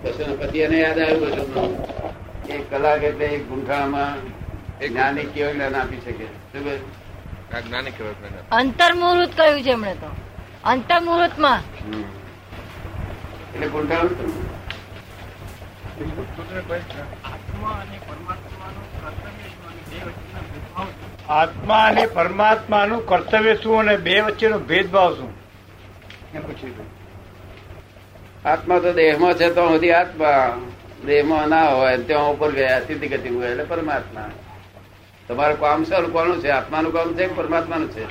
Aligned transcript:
પછી 0.00 0.58
એને 0.58 0.80
યાદ 0.80 0.98
આવ્યું 0.98 1.26
હતું 1.26 1.86
એક 2.46 2.70
કલાક 2.70 3.02
એટલે 3.02 3.26
એક 3.26 3.48
ગુંઠામાં 3.48 4.16
જ્ઞાની 4.88 5.24
કેવું 5.24 5.54
જ્ઞાન 5.54 5.76
આપી 5.76 6.00
શકે. 6.00 6.26
અંતર્મુહૂર્ત 8.52 9.36
કહ્યું 9.36 9.62
છે 9.62 9.70
એમણે 9.70 9.94
તો? 9.94 10.10
અંતર્મુહૂર્તમાં 10.64 11.60
એટલે 13.54 13.66
ગુંઠાનું 13.68 14.52
આત્મા 21.28 21.84
અને 21.84 22.06
પરમાત્માનું 22.06 23.06
કર્તવ્ય 23.06 23.54
શું? 23.54 23.78
અને 23.78 23.96
બે 23.96 24.20
વચ્ચેનો 24.20 24.58
ભેદભાવ 24.58 25.14
શું? 25.14 25.30
એમ 26.34 26.42
પૂછ્યું. 26.42 27.01
આત્મા 28.44 28.78
તો 28.78 28.92
દેહમાં 28.92 29.34
છે 29.34 29.50
તો 29.50 29.68
સુધી 29.68 29.92
આત્મા 29.92 30.60
દેહમાં 31.06 31.48
ના 31.48 31.68
હોય 31.68 31.98
ત્યાં 31.98 32.30
ઉપર 32.30 32.50
ગયા 32.50 32.80
સ્થિતિ 32.80 33.08
ગતિ 33.08 33.28
હોય 33.28 33.50
એટલે 33.50 33.64
પરમાત્મા. 33.64 34.30
તમારું 35.28 35.60
કામ 35.60 35.84
છે 35.84 36.02
કોનું 36.02 36.40
છે? 36.40 36.48
આત્માનું 36.48 36.92
કામ 36.92 37.14
છે 37.14 37.36
પરમાત્માનું 37.36 37.90
છે? 37.90 38.04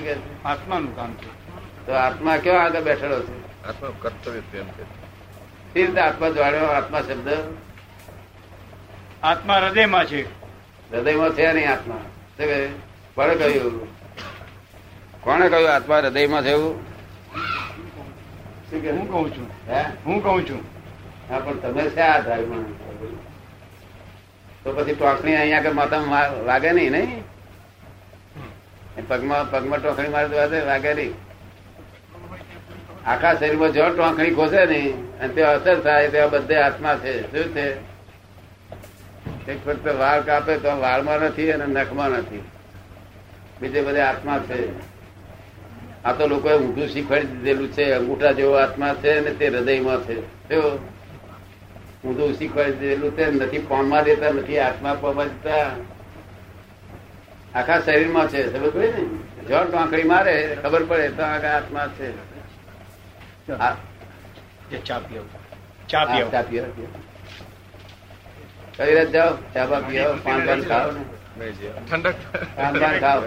કે 0.00 0.14
આત્માનું 0.44 0.96
કામ 0.96 1.12
છે. 1.12 1.30
તો 1.86 1.92
આત્મા 1.92 2.36
કયો 2.36 2.54
આગળ 2.54 2.80
બેઠેલો 2.80 3.20
છે? 3.20 3.64
આત્મા 3.68 3.88
કર્તવ્ય 4.00 4.40
છે 4.40 4.60
એમ 4.60 4.66
રીતે 5.74 6.00
આત્મા 6.00 6.28
જાણ્યો? 6.28 6.64
આત્મા 6.64 7.00
શબ્દ? 7.00 7.28
આત્મા 9.22 9.58
હૃદયમાં 9.58 10.06
છે. 10.06 10.22
હૃદયમાં 10.92 11.30
છે 11.30 11.52
નહીં 11.52 11.72
આત્મા? 11.72 11.96
કોણે 13.14 13.34
કહ્યું? 13.34 13.86
કોણે 15.20 15.48
કહ્યું 15.48 15.74
આત્મા 15.74 15.98
હૃદયમાં 15.98 16.42
છે 16.42 16.50
એવું? 16.50 16.91
હું 18.72 19.10
કહું 19.10 19.36
છું? 19.36 19.50
હે? 19.68 19.84
હું 20.04 20.22
કહું 20.22 20.48
છું. 20.48 20.60
હા 21.30 21.38
પણ 21.38 21.58
તમે 21.58 21.88
શા 21.88 22.04
આધારે 22.04 22.42
પણ? 22.42 22.64
તો 24.64 24.72
પછી 24.72 24.92
ટોકણી 24.92 25.36
અહીંયા 25.36 25.58
આગળ 25.58 25.72
માથામાં 25.72 26.46
વાગે 26.46 26.72
નહીં 26.72 26.92
નહીં? 26.92 27.24
પગમાં 29.08 29.50
પગમાં 29.50 29.78
ટોકણી 29.78 30.08
મારે 30.08 30.28
તો 30.28 30.66
વાગે 30.66 30.94
નહીં. 30.94 31.14
આખા 33.06 33.34
શરીરમાં 33.34 33.72
જો 33.72 33.88
ટોકણી 33.88 34.34
ખોસે 34.34 34.66
નહીં 34.66 35.18
અને 35.20 35.34
તે 35.34 35.42
અસર 35.42 35.80
થાય 35.80 36.08
તે 36.08 36.26
બધે 36.26 36.62
હાથમાં 36.62 36.98
છે. 36.98 37.22
શું 37.32 37.54
છે? 37.54 37.92
એક 39.52 39.66
ફક્ત 39.66 39.86
વાળ 39.98 40.20
કાપે 40.20 40.56
તો 40.56 40.80
વાળમાં 40.80 41.18
નથી 41.18 41.52
અને 41.52 41.66
નખમાં 41.66 42.10
નથી. 42.10 42.42
બીજે 43.60 43.82
બધે 43.82 44.02
હાથમાં 44.02 44.42
છે. 44.42 44.91
આ 46.04 46.12
તો 46.12 46.26
લોકોએ 46.26 46.56
ઊંધું 46.56 46.88
શીખવાડી 46.88 47.26
દીધેલું 47.26 47.72
છે 47.72 47.84
અંગૂઠા 47.92 48.32
જેવો 48.32 48.54
આત્મા 48.54 48.94
છે 48.94 49.10
અને 49.18 49.30
તે 49.30 49.46
હૃદયમાં 49.48 50.00
છે. 50.04 50.14
ઊંધું 52.04 52.34
શીખવાડી 52.38 52.72
દીધેલું 52.72 53.16
છે 53.16 53.24
નથી 53.30 53.58
પણમાં 53.58 54.04
દેતા 54.04 54.30
નથી 54.30 54.58
આત્મા 54.58 54.94
પણમાં 54.94 55.28
દેતા. 55.28 55.70
આખા 57.54 57.80
શરીરમાં 57.80 58.28
છે 58.28 58.40
સમજ 58.52 58.72
પડે 58.72 58.88
ને 58.88 59.02
જળ 59.48 59.66
ટાંકડી 59.70 60.02
મારે 60.02 60.34
ખબર 60.62 60.82
પડે 60.84 61.08
તો 61.08 61.22
આખા 61.22 61.54
આત્મા 61.56 61.86
છે. 61.86 62.08
ચા 64.84 64.98
પીઓ. 64.98 65.22
ચા 65.88 66.04
પીઓ. 66.04 66.28
ચા 66.30 66.42
પીઓ, 66.42 66.64
પીઓ. 66.76 66.88
કઈ 68.76 68.94
રાત 68.94 69.10
જાઓ? 69.10 69.32
ચા 69.54 69.66
બા 69.66 69.80
પીઓ 69.80 70.14
પાન 70.24 70.46
પાન 70.46 70.62
ખાઓ 70.62 70.90
ઠંડક. 71.88 72.16
પાન 72.56 72.80
પાન 72.80 72.98
ખાઓ 73.00 73.22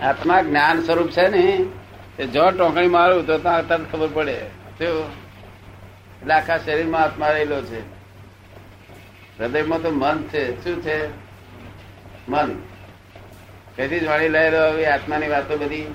આત્મા 0.00 0.42
જ્ઞાન 0.42 0.82
સ્વરૂપ 0.82 1.10
છે 1.10 1.28
ને 1.28 1.66
એ 2.18 2.26
જો 2.26 2.50
ટોકણી 2.50 2.88
મારું 2.88 3.26
તો 3.26 3.38
તરત 3.38 3.92
ખબર 3.92 4.08
પડે. 4.08 4.40
એટલે 4.80 6.34
આખા 6.34 6.58
શરીરમાં 6.58 7.02
આત્મા 7.02 7.28
રહેલો 7.28 7.62
છે. 7.62 7.80
હૃદયમાં 9.38 9.82
તો 9.82 9.90
મન 9.90 10.22
છે. 10.22 10.64
શું 10.64 10.82
છે? 10.82 11.08
મન. 12.28 12.62
તેથી 13.76 14.00
જ 14.00 14.04
વાણી 14.04 14.28
લઈ 14.28 14.50
રહ્યો 14.50 14.66
આવી 14.66 14.84
આત્માની 14.84 15.28
વાતો 15.28 15.56
બધી? 15.56 15.94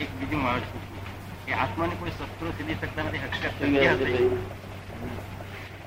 એક 0.00 0.10
બીજું 0.20 0.42
માણસ 0.42 0.62
કે 1.46 1.52
આત્માને 1.52 1.94
કોઈ 1.94 2.10
શસ્ત્રો 2.10 2.50
સીધી 2.50 2.74
શકતા 2.74 3.02
નથી 3.02 3.18
હકીકત 3.18 4.38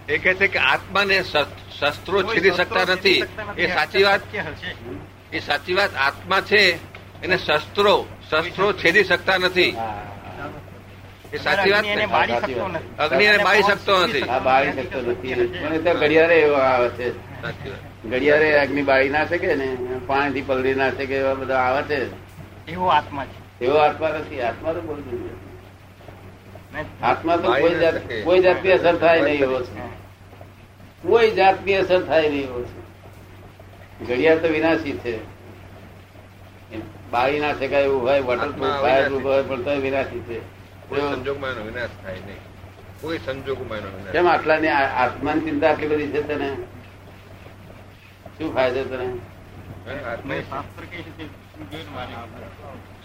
એ 0.09 0.17
કહે 0.17 0.33
છે 0.33 0.47
કે 0.47 0.59
આત્માને 0.59 1.23
શસ્ત્ર- 1.23 1.73
શસ્ત્રો 1.79 2.23
છીરી 2.23 2.51
શકતા 2.51 2.83
નથી. 2.83 3.23
એ 3.57 3.73
સાચી 3.73 4.03
વાત? 4.03 4.21
એ 5.33 5.39
સાચી 5.39 5.73
વાત 5.73 5.95
આત્મા 5.95 6.41
છે 6.41 6.71
એને 7.23 7.37
શસ્ત્રો 7.37 8.05
શસ્ત્રો 8.31 8.73
છેદી 8.73 9.03
શકતા 9.03 9.37
નથી. 9.37 9.77
એ 11.33 11.37
સાચી 11.37 11.71
વાત 11.71 11.79
અગ્નિ 11.79 11.87
એને 11.87 12.05
બાળી 12.05 12.33
શકતો 12.33 12.67
નથી. 12.67 13.43
બાળી 13.43 13.61
શકતો 13.61 14.03
નથી. 14.03 14.21
આ 14.21 14.39
બાળી 14.39 14.71
શકતો 14.71 15.01
નથી. 15.01 15.33
પણ 15.33 15.73
એ 15.73 15.77
તો 15.77 15.99
ઘડિયાળે 15.99 16.35
એવો 16.35 16.55
આવે 16.55 16.89
છે. 16.89 17.11
ઘડિયાળે 18.09 18.59
અગ્નિ 18.59 18.81
બાળી 18.81 19.09
ના 19.09 19.25
શકે 19.25 19.55
ને 19.55 19.77
પાણીથી 20.07 20.41
પલળી 20.41 20.75
ના 20.75 20.89
શકે 20.89 21.15
એવા 21.15 21.33
બધા 21.33 21.57
આવે 21.57 21.95
છે. 21.95 22.09
એવો 22.71 22.87
આત્મા 22.87 23.25
છે. 23.25 23.65
એવો 23.65 23.77
આત્મા 23.77 24.09
નથી. 24.09 24.41
આત્મા 24.41 24.73
તો 24.73 24.81
બોલ 24.81 25.01
ને 26.73 26.85
આત્મા 27.01 27.35
તો 27.35 27.53
કોઈ 27.53 27.75
જાત. 27.75 27.95
કોઈ 28.23 28.39
જાતની 28.39 28.71
અસર 28.71 28.95
થાય 28.95 29.21
નહીં 29.21 29.39
એવો 29.39 29.61
છે. 29.61 29.96
કોઈ 31.01 31.31
જાતની 31.31 31.73
અસર 31.73 32.03
થાય 32.03 32.29
નહીં 32.29 32.43
એવું 32.43 32.65
છે. 32.67 32.87
ઘડિયાળ 34.05 34.37
તો 34.37 34.47
વિનાશી 34.47 34.91
છે. 34.97 35.19
બાળી 37.11 37.39
ના 37.39 37.53
શકાય 37.53 37.83
એવું 37.83 38.01
હોય 38.01 38.19
વોટરપ્રૂફ 38.19 38.69
આત્મા 38.69 39.29
હોય 39.31 39.43
પણ 39.43 39.61
તો 39.63 39.71
વિનાશી 39.71 40.19
છે. 40.19 40.39
કોઈ 40.89 40.99
સંજોગમાં 41.01 41.49
એનો 41.49 41.61
વિનાશ 41.61 41.89
થાય 42.03 42.13
નહીં. 42.13 42.37
કોઈ 43.01 43.17
સંજોગમાં 43.17 43.77
એનો 43.77 43.87
વિનાશ 43.89 44.13
કેમ 44.13 44.27
આટલાની 44.27 44.67
આ- 44.67 45.05
આત્માની 45.05 45.41
ચિંતા 45.41 45.69
આટલી 45.69 45.87
બધી 45.87 46.07
છે 46.07 46.21
તને? 46.21 46.55
શું 48.37 48.53
ફાયદો 48.53 48.83
તને? 48.83 50.01
આત્મા 50.03 50.63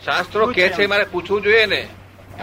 શાસ્ત્ર 0.04 0.52
કે 0.52 0.68
છે 0.68 0.86
મારે 0.86 1.04
પૂછવું 1.04 1.42
જોઈએ 1.42 1.66
ને. 1.66 1.88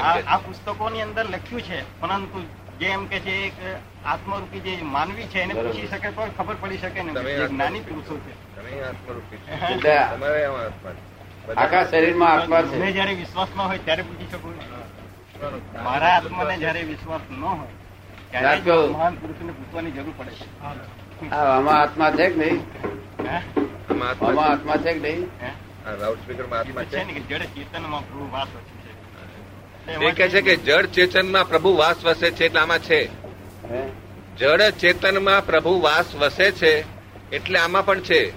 આ 0.01 0.13
પુસ્તકો 0.15 0.31
ની 0.31 0.45
પુસ્તકોની 0.45 1.01
અંદર 1.01 1.25
લખ્યું 1.29 1.61
છે 1.61 1.99
પરંતુ 1.99 2.41
જે 2.79 2.85
એમ 2.85 3.05
કે 3.05 3.19
છે 3.19 3.31
એક 3.31 3.53
આત્મરૂપી 4.05 4.59
જે 4.59 4.71
માનવી 4.81 5.27
છે 5.31 5.39
એને 5.41 5.53
પૂછી 5.53 5.87
શકે 5.87 6.09
પણ 6.09 6.29
ખબર 6.37 6.55
પડી 6.61 6.77
શકે 6.77 7.03
ને 7.03 7.11
જ્ઞાની 7.47 7.79
પુરુષો 7.79 8.15
છે. 8.17 8.33
આખા 11.55 11.83
શરીરમાં 11.83 12.31
આત્મા 12.33 12.61
છે. 12.61 12.91
જયારે 12.91 13.13
વિશ્વાસ 13.13 13.49
ન 13.57 13.59
હોય 13.61 13.77
ત્યારે 13.77 14.03
પૂછી 14.03 14.29
શકું. 14.31 14.53
મારા 15.83 16.13
આત્માને 16.15 16.57
જયારે 16.57 16.81
વિશ્વાસ 16.83 17.21
ન 17.31 17.43
હોય 17.43 17.67
ત્યારે 18.31 18.61
મહાન 18.87 19.15
પુરુષને 19.15 19.51
પૂછવાની 19.51 19.91
જરૂર 19.91 20.13
પડે 20.17 20.31
છે. 20.31 20.45
આમાં 21.31 21.77
આત્મા 21.81 22.11
છે 22.11 22.29
કે 22.29 22.35
નહીં? 22.35 22.59
આમાં 23.89 24.51
આત્મા 24.51 24.77
છે. 24.77 24.93
કે 24.93 24.99
નહીં? 24.99 25.23
લાઉડસ્પીકરમાં 26.01 26.59
આત્મા 26.59 26.83
છે 26.83 27.03
ને 27.03 27.13
કે 27.13 27.19
જડે 27.19 27.45
ચેતનમાં 27.45 28.03
પ્રભુ 28.09 28.25
વાસ 28.31 28.49
વસે 28.55 28.73
છે. 28.83 28.91
એ 30.05 30.11
કહે 30.11 30.29
છે 30.29 30.41
કે 30.41 30.55
જળ 30.55 30.85
ચેતનમાં 30.85 31.45
પ્રભુ 31.49 31.69
વાસ 31.77 32.05
વસે 32.05 32.27
છે 32.31 32.45
એટલે 32.45 32.59
આમાં 32.59 32.79
છે? 32.79 33.28
જળ 34.37 34.69
ચેતનમાં 34.69 35.45
પ્રભુ 35.45 35.81
વાસ 35.81 36.15
વસે 36.15 36.51
છે 36.51 36.85
એટલે 37.31 37.59
આમાં 37.59 37.85
પણ 37.85 37.99
છે. 37.99 38.31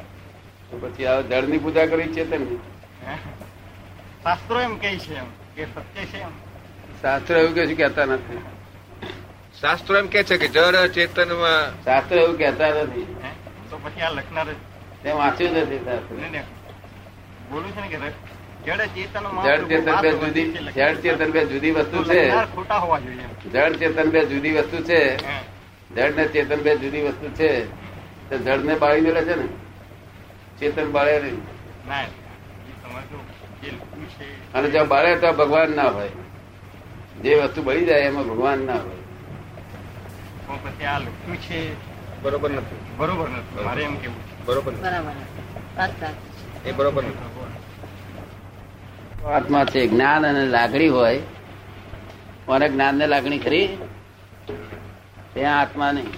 તો 0.71 0.79
પછી 0.79 1.07
આ 1.07 1.21
જળની 1.21 1.59
પૂજા 1.59 1.87
કરી 1.87 2.13
ચેતન? 2.13 2.57
શાસ્ત્રો 4.23 4.61
એમ 4.61 4.77
કે 4.77 4.99
છે 4.99 5.15
એમ 5.15 5.25
કે 5.57 5.65
સત્ય 5.65 6.05
છે 6.05 6.19
એમ. 6.19 6.29
શાસ્ત્ર 7.03 7.37
એવું 7.37 7.55
કશું 7.55 7.77
કહેતા 7.77 8.05
નથી. 8.05 8.39
શાસ્ત્રો 9.61 9.99
એમ 9.99 10.07
કે 10.07 10.25
છે 10.25 10.37
કે 10.37 10.49
જળ 10.49 10.87
ચેતનમાં 10.87 11.85
શાસ્ત્ર 11.85 12.17
એવું 12.17 12.39
કહેતા 12.39 12.69
નથી. 12.69 13.17
હે? 13.25 13.31
તો 13.71 13.79
પછી 13.79 14.01
આ 14.01 14.11
લખનાર 14.11 14.47
વાંચ્યું 15.15 15.53
નથી 15.53 15.79
શાસ્ત્ર. 15.79 16.15
ને 16.15 16.29
ને 16.29 16.45
બોલું 17.51 17.77
છે 17.77 17.81
ને 17.81 17.89
કે 17.89 18.32
જડ 18.67 18.81
ચેતન 18.81 20.01
બે 20.01 20.13
જુદી 20.13 20.53
જડ 20.53 21.01
ચેતન 21.01 21.31
બે 21.31 21.45
જુદી 21.45 21.71
વસ્તુ 21.71 22.05
છે. 22.05 22.29
લખનાર 22.29 22.47
ખોટા 22.47 22.77
હોવા 22.77 22.99
જોઈએ 22.99 23.21
એમ. 23.21 23.51
જળ 23.51 23.73
ચેતન 23.77 24.11
બે 24.11 24.25
જુદી 24.25 24.53
વસ્તુ 24.53 24.83
છે. 24.83 25.17
જડ 25.95 26.17
ને 26.17 26.29
ચેતન 26.29 26.57
બે 26.57 26.77
જુદી 26.77 27.03
વસ્તુ 27.03 27.29
છે. 27.29 27.67
તો 28.31 28.39
જડ 28.39 28.65
ને 28.65 28.75
બાળી 28.75 29.01
મેળે 29.01 29.25
છે 29.25 29.35
ને? 29.35 29.49
ચેતન 30.61 30.93
બાળે 30.93 31.21
નહીં. 31.21 31.43
અને 34.55 34.71
જો 34.71 34.85
બાળે 34.85 35.17
તો 35.17 35.33
ભગવાન 35.33 35.77
ના 35.77 35.83
હોય. 35.83 36.09
જે 37.23 37.35
વસ્તુ 37.35 37.63
બળી 37.63 37.85
જાય 37.85 38.01
એમાં 38.01 38.25
ભગવાન 38.25 38.59
ના 38.59 38.75
હોય. 38.75 39.03
પછી 40.65 40.85
આ 40.85 40.99
લખ્યું 40.99 41.37
છે. 41.37 41.75
બરોબર 42.23 42.51
નથી. 42.51 42.77
બરોબર 42.97 43.29
નથી. 43.29 43.65
મારે 43.65 43.83
એમ 43.83 43.97
કેવું 43.97 44.45
બરોબર 44.47 44.73
નથી. 44.73 44.83
બરાબર. 44.83 46.69
એ 46.69 46.73
બરોબર 46.73 47.05
નથી. 47.05 47.52
આત્મા 49.31 49.65
છે 49.65 49.87
જ્ઞાન 49.87 50.27
અને 50.27 50.47
લાગણી 50.47 50.89
હોય 50.89 51.19
અને 52.49 52.69
જ્ઞાન 52.69 52.95
ને 52.95 53.07
લાગણી 53.07 53.39
ખરી? 53.39 53.79
ત્યાં 55.35 55.61
આત્મા 55.61 55.93
નહીં? 55.93 56.13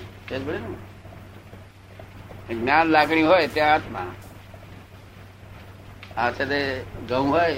જ્ઞાન 2.60 2.86
લાગણી 2.86 3.22
હોય 3.22 3.46
ત્યાં 3.46 3.74
આત્મા. 3.74 4.06
આ 6.16 6.30
તે 6.30 6.84
ઘઉં 7.08 7.30
હોય 7.30 7.54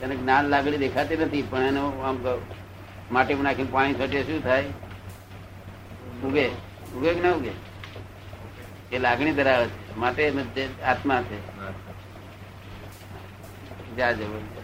તેને 0.00 0.16
જ્ઞાન 0.16 0.44
લાગણી 0.44 0.76
દેખાતી 0.76 1.16
નથી 1.16 1.42
પણ 1.42 1.62
એનું 1.62 2.04
આમ 2.04 2.22
માટી 2.22 3.12
માટીમાં 3.12 3.44
નાખીને 3.44 3.68
પાણી 3.72 3.94
છોટીએ 3.94 4.22
શું 4.22 4.42
થાય? 4.42 4.64
ઉગે. 6.24 6.48
ઉગે 6.96 7.14
કે 7.14 7.20
ના 7.20 7.32
ઉગે? 7.32 7.50
એ 8.92 8.98
લાગણી 8.98 9.32
ધરાવે 9.32 9.66
છે. 9.66 9.96
માટે 9.96 10.68
આત્મા 10.84 11.22
છે. 11.22 11.58
જ્યાં 13.96 14.18
જવું 14.18 14.57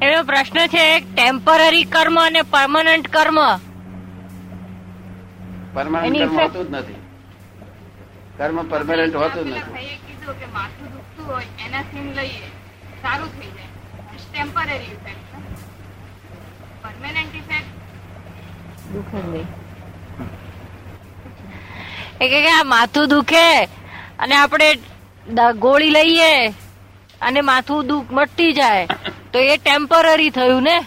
એનો 0.00 0.18
પ્રશ્ન 0.28 0.58
છે 0.74 0.84
ટેમ્પરરી 1.00 1.86
કર્મ 1.94 2.16
અને 2.24 2.42
પરમાનન્ટ 2.52 3.06
કર્મ. 3.16 3.38
પરમાનન્ટ 5.74 6.18
કર્મ 6.18 6.36
હોતું 6.40 6.66
જ 6.66 6.70
નથી. 6.80 7.00
કર્મ 8.38 8.58
પરમાનન્ટ 8.72 9.14
હોતું 9.22 9.44
જ 9.48 9.56
નથી. 9.56 9.96
કીધું 10.06 10.34
કે 10.40 10.46
માથું 10.56 10.88
દુખતું 10.94 11.24
હોય 11.30 11.48
એના 11.66 11.84
સીન 11.90 12.08
લઈએ 12.18 12.46
સારું 13.02 13.30
થઈ 13.38 13.50
જાય. 13.56 13.70
ટેમ્પરરી 14.30 14.82
ઇફેક્ટ 14.92 15.26
પરમાનન્ટ 16.82 17.34
ઇફેક્ટ 17.40 17.70
દુખે 18.92 19.18
જ 19.24 19.26
નહીં. 19.32 19.48
એ 22.20 22.24
કે 22.28 22.38
કે 22.46 22.50
આ 22.58 22.64
માથું 22.74 23.06
દુખે 23.14 23.46
અને 24.18 24.34
આપણે 24.36 24.68
ગોળી 25.58 25.90
લઈએ 25.90 26.48
અને 27.20 27.40
માથું 27.40 27.86
દુઃખ 27.86 28.06
મટી 28.10 28.52
જાય 28.52 28.86
તો 29.32 29.38
એ 29.38 29.56
ટેમ્પરરી 29.56 30.30
થયું 30.30 30.62
ને? 30.62 30.86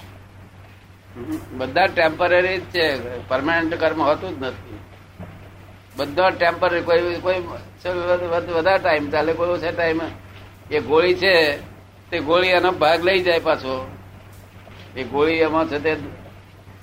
બધા 1.52 1.86
ટેમ્પરરી 1.86 2.58
જ 2.58 2.62
છે. 2.62 3.20
પરમાનન્ટ 3.28 3.76
કર્મ 3.76 4.02
હોતું 4.02 4.40
જ 4.40 4.44
નથી. 4.44 4.80
બધા 5.96 6.30
ટેમ્પરરી 6.30 6.82
કોઈ 6.82 7.16
કોઈ 7.16 7.40
વધ- 7.40 7.92
વધ- 7.94 8.52
વધારે 8.52 8.78
ટાઈમ 8.78 9.10
ચાલે 9.10 9.34
કોઈ 9.34 9.50
ઓછા 9.50 9.72
ટાઈમ 9.72 10.02
એ 10.72 10.80
ગોળી 10.80 11.16
છે 11.16 11.58
તે 12.10 12.20
ગોળી 12.20 12.48
એનો 12.48 12.72
ભાગ 12.72 13.06
લઈ 13.06 13.20
જાય 13.20 13.40
પાછો. 13.40 13.92
એ 14.96 15.04
ગોળી 15.04 15.34
એમાં 15.34 15.68
છે 15.68 15.80
તે 15.80 15.98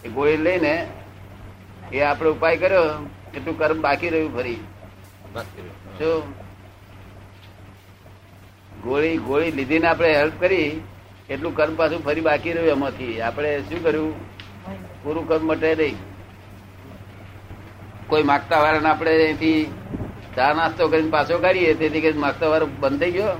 એ 0.05 0.09
ગોળી 0.09 0.37
લઈને 0.37 0.87
એ 1.93 2.01
આપણે 2.01 2.31
ઉપાય 2.31 2.57
કર્યો 2.57 2.81
એટલું 3.35 3.59
કર્મ 3.59 3.81
બાકી 3.81 4.09
રહ્યું 4.09 4.37
ફરી. 4.37 4.55
શું 5.99 6.48
ગોળી 8.85 9.17
ગોળી 9.17 9.51
લીધીને 9.51 9.89
આપણે 9.89 10.13
હેલ્પ 10.15 10.37
કરી 10.41 10.81
એટલું 11.31 11.57
કર્મ 11.57 11.75
પાછું 11.75 12.05
ફરી 12.05 12.21
બાકી 12.21 12.53
રહ્યું 12.53 12.71
એમાંથી. 12.71 13.21
આપણે 13.21 13.51
શું 13.61 13.83
કર્યું? 13.83 14.13
પૂરું 15.03 15.29
કર્મ 15.29 15.47
મટે 15.47 15.75
નહીં. 15.75 15.97
કોઈ 18.07 18.23
માગતા 18.23 18.61
વાળાને 18.63 18.89
આપણે 18.89 19.25
અહીંથી 19.25 19.73
ચા 20.37 20.53
નાસ્તો 20.53 20.89
કરીને 20.89 21.11
પાછો 21.11 21.39
કાઢીએ 21.39 21.75
તેથી 21.75 22.01
કરીને 22.01 22.19
માગતા 22.19 22.49
વાળો 22.49 22.67
બંધ 22.81 23.01
થઈ 23.01 23.11
ગયો. 23.11 23.35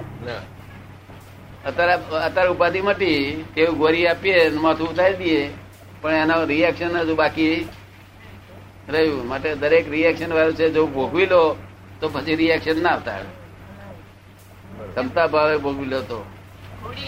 અત્યારે 1.67 1.95
અત્યારે 2.27 2.49
ઉપાધિ 2.49 2.81
મટી 2.81 3.45
તેવું 3.55 3.79
ગોરી 3.79 4.07
આપીએ 4.07 4.49
માથું 4.67 4.91
ઉતારી 4.91 5.17
દઈએ. 5.17 5.43
પણ 6.03 6.15
એના 6.15 6.45
રિએક્શન 6.45 6.97
હજુ 6.97 7.15
બાકી 7.15 7.69
રહ્યું. 8.89 9.27
માટે 9.29 9.55
દરેક 9.55 9.91
રિએક્શન 9.91 10.33
વાળું 10.33 10.55
છે 10.55 10.71
જો 10.71 10.87
ભોગવી 10.87 11.27
લો 11.27 11.43
તો 12.01 12.09
પછી 12.09 12.37
રિએક્શન 12.37 12.83
ના 12.83 12.91
આવતા. 12.91 13.19
ક્ષમતા 14.99 15.27
ભાવે 15.27 15.57
ભોગવી 15.57 15.85
લો 15.85 16.01
તો 16.01 16.25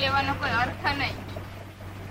લેવાનો 0.01 0.33
કોઈ 0.33 0.51
અર્થ 0.51 0.87
નહીં. 0.99 1.17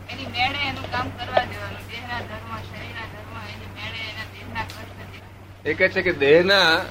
એની 0.09 0.25
મેળે 0.25 0.67
એનું 0.67 0.91
કામ 0.91 1.09
કરવા 1.09 1.43
દેવાનું. 1.43 1.87
દેહના 1.87 2.19
ધર્મ 2.19 2.57
શરીરના 2.57 3.05
ધર્મ 3.13 3.35
એની 3.53 3.69
મેળે 3.75 3.99
એના 4.09 4.23
દેહના 4.23 4.63
કષ્ટ 4.63 5.67
એ 5.67 5.73
કહે 5.73 5.89
છે 5.89 6.01
કે 6.01 6.11
દેહના 6.11 6.85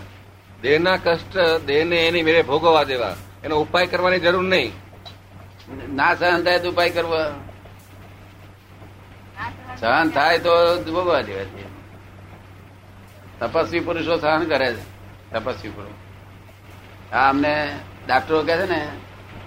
દેહના 0.63 0.97
કષ્ટ 0.97 1.39
દેહને 1.67 1.97
એની 1.97 2.23
મેળે 2.23 2.43
ભોગવવા 2.43 2.85
દેવા. 2.85 3.17
એનો 3.45 3.57
ઉપાય 3.57 3.87
કરવાની 3.87 4.19
જરૂર 4.19 4.43
નહીં. 4.43 4.73
ના 5.95 6.15
સહન 6.15 6.43
થાય 6.43 6.59
તો 6.59 6.71
ઉપાય 6.71 6.91
કરવો. 6.91 7.19
સહન 9.81 10.11
થાય 10.11 10.39
તો 10.39 10.83
ભોગવા 10.83 11.21
દેવા 11.21 11.45
છે. 11.45 11.67
તપસ્વી 13.41 13.81
પુરુષો 13.81 14.19
સહન 14.19 14.45
કરે 14.45 14.75
છે. 14.75 15.31
તપસ્વી 15.31 15.71
પુરુષ. 15.71 17.15
આ 17.15 17.29
અમને 17.29 17.79
ડાક્ટરો 18.09 18.39
કહે 18.49 18.55
છે 18.61 18.67
ને 18.73 18.81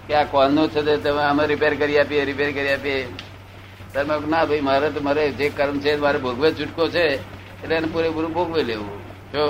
કે 0.08 0.14
આ 0.22 0.26
કોનનું 0.34 0.68
છે 0.74 0.82
તે 0.88 0.94
તમે 1.04 1.24
અમે 1.32 1.44
રિપેર 1.52 1.74
કરી 1.82 2.00
આપીએ 2.00 2.24
રિપેર 2.30 2.50
કરી 2.58 2.74
આપીએ. 2.74 3.00
તમે 3.94 4.14
ના 4.34 4.46
ભાઈ, 4.50 4.66
મારે 4.70 4.88
તો 4.96 5.00
મારે 5.08 5.24
જે 5.38 5.46
કર્મ 5.58 5.78
છે, 5.84 5.92
મારે 6.04 6.20
ભોગવે 6.26 6.48
છૂટકો 6.58 6.84
છે, 6.96 7.06
એટલે 7.62 7.76
એને 7.78 7.88
પૂરેપૂરું 7.94 8.34
ભોગવી 8.38 8.66
લેવું. 8.70 9.00
જો 9.34 9.44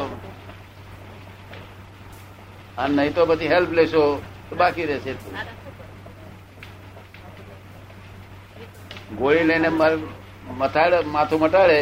અને 2.78 2.94
નહીં 2.96 3.14
તો 3.16 3.22
બધી 3.26 3.52
હેલ્પ 3.54 3.72
લેશો, 3.80 4.04
તો 4.50 4.54
બાકી 4.56 4.88
રહેશે. 4.90 5.14
ગોળી 9.20 9.48
લઈને 9.50 9.70
મારે 9.82 9.96
મથાડે 10.60 10.98
માથું 11.16 11.40
મટાડે, 11.44 11.80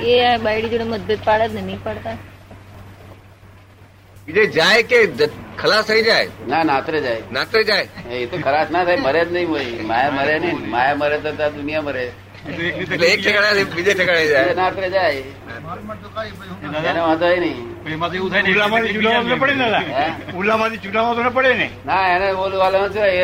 એ 0.02 0.24
આ 0.24 0.36
બાયડી 0.36 0.68
જોડે 0.68 0.84
મતભેદ 0.84 1.18
પાડે 1.24 1.48
જ 1.48 1.54
ને 1.54 1.60
નહીં 1.62 1.84
પાડતા? 1.84 2.16
બીજે 4.26 4.46
જાય 4.46 4.82
કે 4.82 5.06
ખલાસ 5.58 5.84
થઈ 5.84 6.02
જાય? 6.02 6.28
ના 6.48 6.62
નાતરે 6.62 7.00
જાય. 7.00 7.22
નાતરે 7.32 7.64
જાય? 7.64 7.88
એ 8.10 8.26
તો 8.26 8.36
ખરાશ 8.38 8.70
ના 8.70 8.84
થાય 8.84 8.96
મરે 8.96 9.24
જ 9.24 9.32
નહીં 9.32 9.48
હોય 9.48 9.64
માયા 9.64 10.10
મરે 10.10 10.38
નહીં 10.38 10.70
માયા 10.70 10.94
મરે 10.94 11.18
તો 11.18 11.32
ત્યાં 11.32 11.56
દુનિયા 11.56 11.82
મરે. 11.82 12.12
એટલે 12.46 13.06
એક 13.06 13.20
ઠેકાણે 13.24 13.64
બીજે 13.64 13.94
ઠેકાણે 13.94 14.26
જાય. 14.26 14.54
નાતરે 14.54 14.90
જાય. 14.90 15.22
એને 16.90 17.00
વાંધો 17.00 17.26
નહીં. 17.36 17.58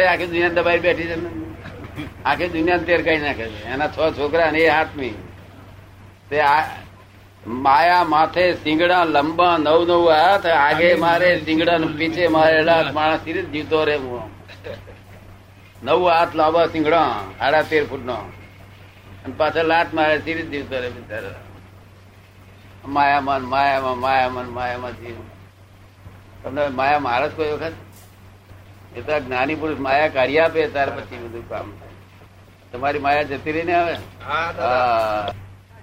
આખી 0.09 0.27
દુનિયા 0.27 0.49
દબાઈ 0.49 0.79
બેઠી 0.79 1.09
છે 1.11 1.17
ને. 1.17 1.29
આખી 2.25 2.49
દુનિયા 2.49 2.77
તેર 2.79 3.01
કઈ 3.03 3.19
નાખે 3.19 3.45
એના 3.73 3.89
છ 3.89 3.99
છોકરા 4.19 4.51
ને 4.51 4.59
એ 4.59 4.69
હાથમી. 4.69 5.15
તે 6.31 6.41
આ 6.41 6.63
માયા 7.49 8.05
માથે 8.05 8.45
સિંગડા 8.63 9.05
લંબા 9.05 9.55
નવ 9.59 9.81
નવ 9.89 10.07
હાથ 10.21 10.47
આગે 10.47 10.89
મારે 11.05 11.29
સિંગડા 11.45 11.79
ને 11.79 11.87
પીછે 11.99 12.25
મારે 12.29 12.61
માણસ 12.93 13.23
જીવતો 13.53 13.85
રે 13.85 13.97
હું. 13.97 14.31
નવ 15.83 16.03
હાથ 16.09 16.35
લાંબા 16.35 16.67
સિંગડા 16.69 17.09
સાડા 17.39 17.63
તેર 17.63 17.85
ફૂટ 17.87 18.05
નો 18.05 18.17
અને 19.25 19.35
પાછળ 19.39 19.67
લાત 19.73 19.89
મારે 19.95 20.21
સીરી 20.25 20.49
જીવતો 20.53 20.77
રે 20.83 20.89
બિચારા. 20.91 21.41
માયામાં 22.87 23.43
માયામાં 23.43 23.99
માયામાં 23.99 24.49
માયામાં 24.59 24.95
જીવ. 25.01 25.19
તમને 26.43 26.69
માયા 26.69 27.01
મારસ 27.01 27.31
જ 27.33 27.37
કોઈ 27.37 27.53
વખત? 27.53 27.75
એ 28.97 29.01
તો 29.01 29.21
જ્ઞાની 29.21 29.57
પુરુષ 29.57 29.79
માયા 29.79 30.09
કાઢી 30.09 30.41
આપે 30.41 30.69
ત્યાર 30.69 30.91
પછી 30.97 31.19
બધું 31.25 31.49
કામ 31.51 31.67
થાય. 31.79 31.97
તમારી 32.73 32.99
માયા 32.99 33.23
જતી 33.23 33.53
રહી 33.53 33.65
ને 33.65 33.75
હવે 33.81 33.95
હા. 34.29 35.33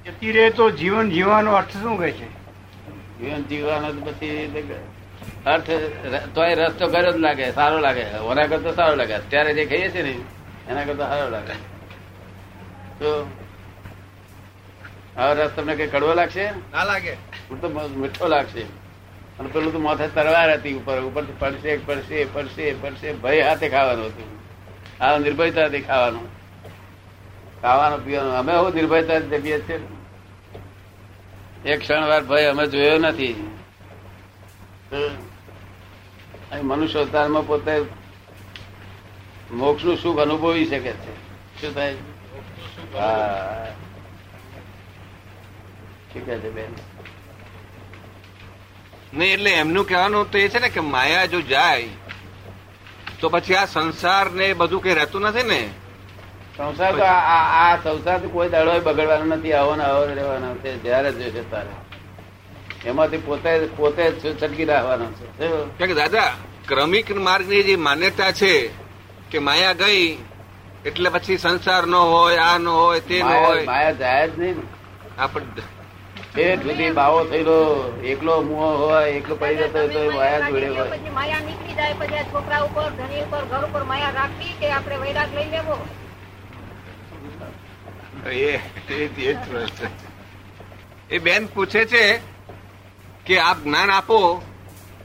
જતી 0.05 0.31
રહે 0.31 0.49
તો 0.49 0.69
જીવન 0.69 1.09
જીવવાનો 1.09 1.51
અર્થ 1.51 1.77
શું 1.77 1.99
કહે 1.99 2.11
છે? 2.11 2.27
જીવન 3.19 3.41
જીવવાનો 3.41 4.01
પછી 4.01 4.63
અર્થ 5.45 5.71
તોય 6.35 6.55
રસ 6.55 6.71
તો 6.71 6.87
કર્યો 6.87 7.11
જ 7.11 7.15
લાગે 7.15 7.51
સારો 7.51 7.79
લાગે. 7.79 8.05
ઓના 8.17 8.45
કરતા 8.47 8.71
સારો 8.71 8.95
લાગે. 8.95 9.13
અત્યારે 9.13 9.53
જે 9.53 9.65
ખાઈએ 9.65 9.89
છીએ 9.89 10.03
ને 10.03 10.15
એના 10.69 10.83
કરતા 10.83 11.09
સારો 11.09 11.29
લાગે. 11.29 11.53
તો 12.99 13.29
હવે 15.17 15.33
રસ 15.43 15.49
તમને 15.55 15.75
કઈ 15.75 15.87
કડવો 15.87 16.13
લાગશે? 16.13 16.51
ના 16.51 16.83
લાગે. 16.83 17.13
હું 17.49 17.61
તો 17.61 17.69
મીઠો 17.95 18.27
લાગશે. 18.27 18.61
અને 19.39 19.49
પેલું 19.53 19.73
તો 19.73 19.79
માથે 19.79 20.07
તરવાર 20.07 20.53
હતી 20.53 20.73
ઉપર 20.73 20.99
ઉપર 20.99 21.23
પડશે 21.39 21.77
પડશે 21.77 22.25
પડશે 22.33 22.73
પડશે. 22.81 23.13
ભય 23.13 23.41
હાથે 23.41 23.69
ખાવાનું 23.69 24.05
હતું. 24.05 24.29
આ 25.03 25.17
નિર્ભયતાથી 25.17 25.81
ખાવાનું. 25.81 26.25
ખાવાનું 27.61 28.05
પીવાનું. 28.05 28.33
અમે 28.33 28.55
હું 28.55 28.73
નિર્ભયતા 28.73 29.19
જમીએ 29.19 29.59
છીએ? 29.59 29.94
એક 31.65 31.79
ક્ષણ 31.81 32.07
વાર 32.07 32.23
ભય 32.23 32.45
અમે 32.45 32.65
જોયો 32.67 32.97
નથી. 32.97 33.35
મનુષ્ય 36.63 36.99
અવતારમાં 36.99 37.47
પોતે 37.47 37.75
મોક્ષનું 39.51 39.97
સુખ 39.97 40.19
અનુભવી 40.19 40.65
શકે 40.65 40.93
છે. 40.93 41.13
શું 41.61 41.71
થાય? 41.75 41.95
ઠીક 46.11 46.27
છે 46.43 46.49
બેન? 46.49 46.71
નહીં 49.13 49.33
એટલે 49.33 49.51
એમનું 49.51 49.87
કહેવાનું 49.87 50.31
તો 50.31 50.37
એ 50.37 50.47
છે 50.47 50.59
ને 50.59 50.69
કે 50.69 50.79
માયા 50.79 51.25
જો 51.25 51.41
જાય 51.41 51.87
તો 53.19 53.29
પછી 53.29 53.55
આ 53.55 53.65
સંસાર 53.65 54.25
ને 54.31 54.53
બધું 54.53 54.83
કઈ 54.83 54.93
રહેતું 54.93 55.21
નથી 55.21 55.43
ને? 55.43 55.61
સંસાર 56.57 56.93
તો 56.93 57.03
આ- 57.05 57.25
આ 57.29 57.43
આ 57.63 57.77
સંસાર 57.83 58.19
તો 58.21 58.29
કોઈ 58.29 58.49
દાડો 58.49 58.71
બગડવાનો 58.81 59.25
નથી 59.31 59.53
આવો 59.53 59.73
ને 59.75 59.83
આવો 59.83 60.03
જ 60.07 60.13
રહેવાનો 60.13 60.47
છે 60.55 60.69
જયારે 60.83 61.09
જોશે 61.13 61.43
તારે 61.51 61.73
એમાંથી 62.85 63.17
પોતે 63.19 63.49
પોતે 63.77 64.03
જ 64.13 64.33
છટકી 64.33 64.65
રાખવાનો 64.65 65.05
છે. 65.79 65.93
દાદા 65.95 66.31
ક્રમિક 66.67 67.07
માર્ગની 67.19 67.63
જે 67.63 67.75
માન્યતા 67.79 68.31
છે 68.33 68.53
કે 69.29 69.37
માયા 69.39 69.73
ગઈ 69.75 70.07
એટલે 70.85 71.09
પછી 71.09 71.37
સંસાર 71.37 71.83
નો 71.87 71.99
હોય 72.05 72.41
આ 72.43 72.57
નો 72.59 72.71
હોય 72.75 73.01
તે 73.01 73.17
નો 73.21 73.35
હોય. 73.39 73.63
માયા 73.65 73.91
જાય 73.93 74.27
જ 74.27 74.37
નહીં 74.37 74.57
આપણે 75.17 75.63
એ 76.37 76.57
સુધી 76.57 76.91
બાવો 76.93 77.19
થયેલો 77.25 77.57
એકલો 78.05 78.33
મુઓ 78.43 78.69
હોય 78.79 79.07
એકલો 79.09 79.35
પડી 79.35 79.57
જતો 79.59 79.77
હોય 79.77 79.89
તો 79.89 79.99
એ 80.01 80.09
માયા 80.11 80.49
જોડે 80.49 80.67
હોય. 80.69 81.11
માયા 81.13 81.41
નીકળી 81.41 81.75
જાય 81.75 81.95
પછી 81.95 82.23
છોકરા 82.31 82.61
ઉપર 82.63 82.89
ધણી 82.91 83.23
ઉપર 83.23 83.43
ઘર 83.51 83.63
ઉપર 83.65 83.83
માયા 83.85 84.13
રાખવી 84.13 84.53
કે 84.59 84.67
આપણે 84.71 84.97
વૈરાગ 84.97 85.31
લઈ 85.35 85.49
લેવો? 85.51 85.75
એ 88.25 88.59
એ 88.89 89.37
એ 91.09 91.17
બેન 91.19 91.45
પૂછે 91.45 91.85
છે 91.85 92.17
કે 93.25 93.39
આપ 93.39 93.57
જ્ઞાન 93.63 93.91
આપો, 93.91 94.41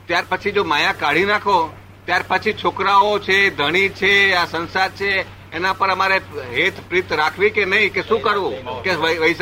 ત્યાર 0.06 0.24
પછી 0.28 0.50
જો 0.50 0.64
માયા 0.64 0.92
કાઢી 0.92 1.24
નાખો, 1.24 1.76
ત્યાર 2.04 2.24
પછી 2.28 2.52
છોકરાઓ 2.52 3.18
છે, 3.18 3.50
ધણી 3.50 3.88
છે, 3.88 4.32
આ 4.32 4.44
સંસાર 4.44 4.90
છે, 4.90 5.20
એના 5.52 5.72
પર 5.72 5.88
અમારે 5.88 6.16
હેત 6.36 6.72
પ્રીત 6.88 7.12
રાખવી 7.12 7.50
કે 7.50 7.64
નહીં, 7.64 7.92
કે 7.92 8.02
શું 8.02 8.22
કરવું? 8.22 8.82
કે 8.82 8.94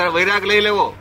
વૈરાગ 0.09 0.45
લઈ 0.45 0.61
લેવો? 0.61 0.95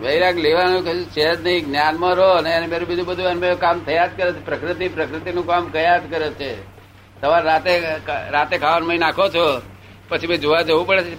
વૈરાગ 0.00 0.38
લેવાનું 0.38 0.82
કશું 0.82 1.04
છે 1.04 1.36
જ 1.36 1.42
નહીં, 1.42 1.66
જ્ઞાનમાં 1.66 2.14
રહો 2.14 2.28
અને 2.28 2.50
એને 2.50 2.66
મેરું 2.66 2.88
બીજું 2.88 3.06
બધું, 3.06 3.26
એને 3.26 3.54
કામ 3.54 3.80
થયા 3.80 4.06
જ 4.06 4.10
કરે 4.16 4.32
છે. 4.32 4.44
પ્રકૃતિ, 4.44 4.88
પ્રકૃતિનું 4.88 5.46
કામ 5.46 5.68
કયા 5.68 5.98
જ 5.98 6.10
કરે 6.10 6.30
છે? 6.30 6.62
સવાર 7.20 7.44
રાતે 7.44 7.80
રાતે 8.30 8.58
ખાવાનું 8.58 8.98
નાખો 8.98 9.28
છો? 9.28 9.62
પછી 10.12 10.28
ભાઈ 10.30 10.42
જોવા 10.44 10.62
જવું 10.68 10.86
પડે 10.88 11.02
છે. 11.04 11.16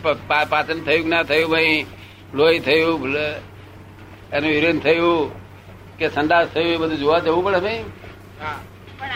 પાચન 0.51 0.79
થયું 0.88 1.09
ના 1.13 1.23
થયું 1.31 1.51
ભાઈ? 1.53 1.85
લોહી 2.33 2.59
થયું 2.67 3.15
એનું 4.35 4.51
યુરિન 4.51 4.79
થયું 4.85 5.31
કે 5.97 6.05
સંડાસ 6.15 6.47
થયું 6.53 6.71
એ 6.75 6.77
બધું 6.83 7.00
જોવા 7.03 7.19
જવું 7.25 7.43
પડે 7.45 7.59
ભાઈ? 7.65 7.83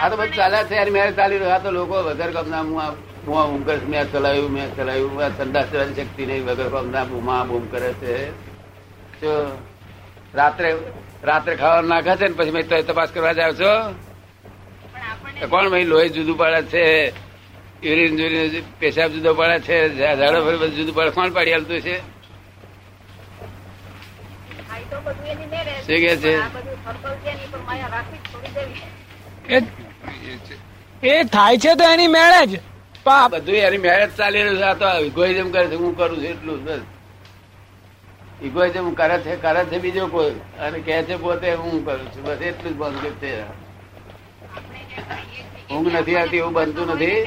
આ 0.02 0.10
તો 0.10 0.16
બધું 0.18 0.36
ચાલ્યા 0.36 0.64
છે. 0.70 0.76
યાર 0.80 0.90
મેં 0.96 1.16
ચાલી 1.20 1.40
રહ્યો. 1.42 1.54
આ 1.56 1.64
તો 1.66 1.70
લોકો 1.78 1.96
વગર 2.08 2.30
કમના 2.36 2.64
હું 2.68 2.76
હું 3.28 3.50
બૂમ 3.50 3.62
કરે 3.68 3.78
મેં 3.92 4.12
ચલાવ્યું 4.12 4.52
મેં 4.56 4.68
ચલાવ્યું. 4.76 5.12
આ 5.26 5.30
સંડાસ 5.38 5.68
ચલાવવાની 5.72 5.98
શક્તિ 6.00 6.24
નહીં. 6.26 6.46
વગર 6.48 6.68
કમના 6.74 7.06
બૂમા 7.12 7.44
બૂમ 7.50 7.66
કરે 7.72 7.92
છે. 8.02 8.16
જો 9.22 9.34
રાત્રે 10.36 10.70
રાત્રે 11.24 11.54
ખાવાનું 11.62 11.90
નાખે 11.90 12.14
છે 12.20 12.28
ને 12.28 12.36
પછી 12.38 12.56
મેં 12.56 12.64
તપાસ 12.88 13.10
કરવા 13.14 13.34
જાવ 13.40 13.52
છો. 13.62 13.72
કોણ 15.52 15.70
ભાઈ 15.72 15.88
લોહી 15.92 16.10
જુદું 16.16 16.38
પાડે 16.38 16.62
છે? 16.74 16.86
યુરિન 17.84 18.20
યુરિન 18.20 18.64
પેશાબ 18.80 19.12
જુદો 19.12 19.34
પાડે 19.34 19.58
છે 19.68 19.76
ઝાડો 19.98 20.40
ફરી 20.46 20.58
બધું 20.58 20.76
જુદું 20.78 20.96
પાડે. 20.96 21.12
કોણ 21.12 21.30
પાડી 21.32 21.54
હાલતું 21.54 21.82
છે. 21.82 21.96
શું 25.86 25.98
કે 26.04 26.12
એ 29.50 29.62
એ 31.04 31.24
થાય 31.26 31.58
છે 31.58 31.76
તો 31.76 31.84
એની 31.94 32.08
મેળે 32.08 32.42
જ. 32.48 32.60
બધું 33.06 33.56
એની 33.68 33.78
મેરેજ 33.78 34.10
ચાલી 34.18 34.44
રહ્યું 34.44 34.58
છે. 34.60 34.64
આ 34.64 34.74
તો 34.82 34.88
ઇગોઇઝમ 35.06 35.52
કરે 35.52 35.66
છે. 35.70 35.76
હું 35.76 35.92
કરું 35.98 36.18
છું 36.18 36.26
એટલું 36.32 36.64
બસ. 36.66 36.82
ઇગોઇઝમ 38.48 38.88
કરે 38.94 39.18
છે 39.26 39.34
કરે 39.46 39.62
છે 39.70 39.78
બીજો 39.80 40.08
કોઈ. 40.08 40.36
અને 40.60 40.80
કહે 40.80 41.04
છે 41.04 41.16
પોતે 41.18 41.50
હું 41.54 41.86
કરું 41.86 42.08
છું. 42.14 42.24
બસ 42.26 42.42
એટલું 42.50 42.74
જ 42.74 42.76
બંધ 42.82 43.00
છે 43.04 43.12
કે 43.22 43.32
ઊંઘ 45.74 45.90
નથી 45.94 46.18
આવતી 46.18 46.38
એવું 46.38 46.54
બનતું 46.54 46.88
નથી. 46.96 47.20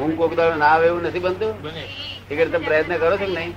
ઊંઘ 0.00 0.16
કોક 0.16 0.34
દાડો 0.36 0.56
ના 0.56 0.66
આવે 0.66 0.86
એવું 0.86 1.02
નથી 1.02 1.18
બનતું? 1.18 1.66
એ 2.30 2.36
કરે 2.36 2.46
તમે 2.46 2.66
પ્રયત્ન 2.66 2.96
કરો 2.96 3.10
છો 3.10 3.16
કે 3.16 3.26
નહીં? 3.26 3.52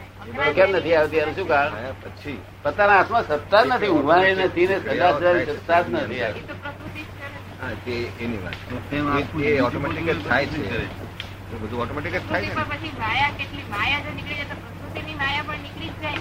કેમ 0.53 0.69
નથી 0.69 0.95
આવતી 0.95 1.17
એનું 1.17 1.35
શું 1.35 1.47
કારણ? 1.47 1.69
પછી. 2.03 2.39
પોતાના 2.63 2.95
હાથમાં 2.95 3.27
સત્તા 3.27 3.63
જ 3.63 3.67
નથી 3.67 3.87
ઊંઘવાની 3.87 4.35
નથી 4.35 4.67
ને 4.67 4.79
સદા 4.79 5.11
સદા 5.11 5.33
સત્તા 5.45 5.81
જ 5.81 5.93
નથી. 5.93 6.15
એ 6.15 6.31
તો 6.31 6.53
પ્રકૃતિ 6.53 7.01
જ 7.01 7.05
કરે 7.05 7.27
છે. 7.27 7.61
હા 7.61 7.73
તે 7.85 8.23
એની 8.23 8.37
વાત 8.37 9.41
એ- 9.41 9.47
એ 9.47 9.59
ઓટોમેટિક 9.59 10.09
જ 10.09 10.27
થાય 10.27 10.45
છે. 10.45 10.83
એ 10.83 11.55
બધું 11.61 11.81
ઓટોમેટિક 11.81 12.13
જ 12.15 12.29
થાય 12.29 12.41
છે 12.41 12.53
પછી 12.55 12.91
માયા 12.99 13.29
કેટલી 13.37 13.63
માયા 13.69 13.99
જો 13.99 14.15
નીકળી 14.15 14.35
જાય 14.35 14.45
તો 14.45 14.55
પ્રકૃતિની 14.55 15.13
માયા 15.13 15.43
પણ 15.47 15.59
નીકળી 15.59 15.87
જ 15.87 16.01
જાય 16.01 16.11
ને. 16.11 16.19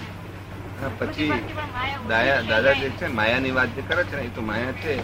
હા, 0.82 0.90
પછી 0.98 1.32
દાયા 2.08 2.40
દાદા 2.40 2.72
જે 2.72 2.88
છે 2.88 3.06
ને, 3.06 3.14
માયાની 3.14 3.50
વાત 3.50 3.68
જે 3.68 3.82
કરે 3.88 4.04
છે 4.04 4.16
ને 4.16 4.22
એ 4.22 4.28
તો 4.28 4.42
માયા 4.42 4.72
છે. 4.72 4.94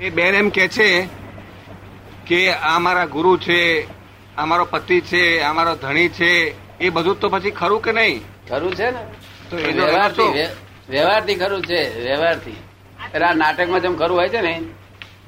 એ 0.00 0.10
બેન 0.10 0.34
એમ 0.34 0.50
કે 0.50 0.68
છે 0.68 1.08
કે 2.26 2.52
આ 2.52 2.78
મારા 2.78 3.04
ગુરુ 3.06 3.36
છે 3.36 3.86
આ 4.38 4.44
મારો 4.46 4.64
પતિ 4.64 5.00
છે 5.00 5.40
અમારો 5.40 5.70
મારો 5.70 5.74
ધણી 5.76 6.08
છે 6.08 6.54
એ 6.80 6.88
બધું 6.90 7.20
તો 7.20 7.28
પછી 7.28 7.50
ખરું 7.50 7.82
કે 7.82 7.92
નહીં? 7.92 8.22
ખરું 8.48 8.74
છે 8.74 8.90
ને? 8.90 9.02
તો 9.50 9.56
વ્યવહારથી 9.56 10.46
વ્યવહારથી 10.88 11.34
ખરું 11.34 11.62
છે 11.62 11.80
વ્યવહારથી. 12.04 12.56
એટલે 13.14 13.26
આ 13.26 13.34
નાટકમાં 13.34 13.80
જેમ 13.80 13.96
ખરું 13.96 14.18
હોય 14.18 14.28
છે 14.28 14.40
ને 14.40 14.62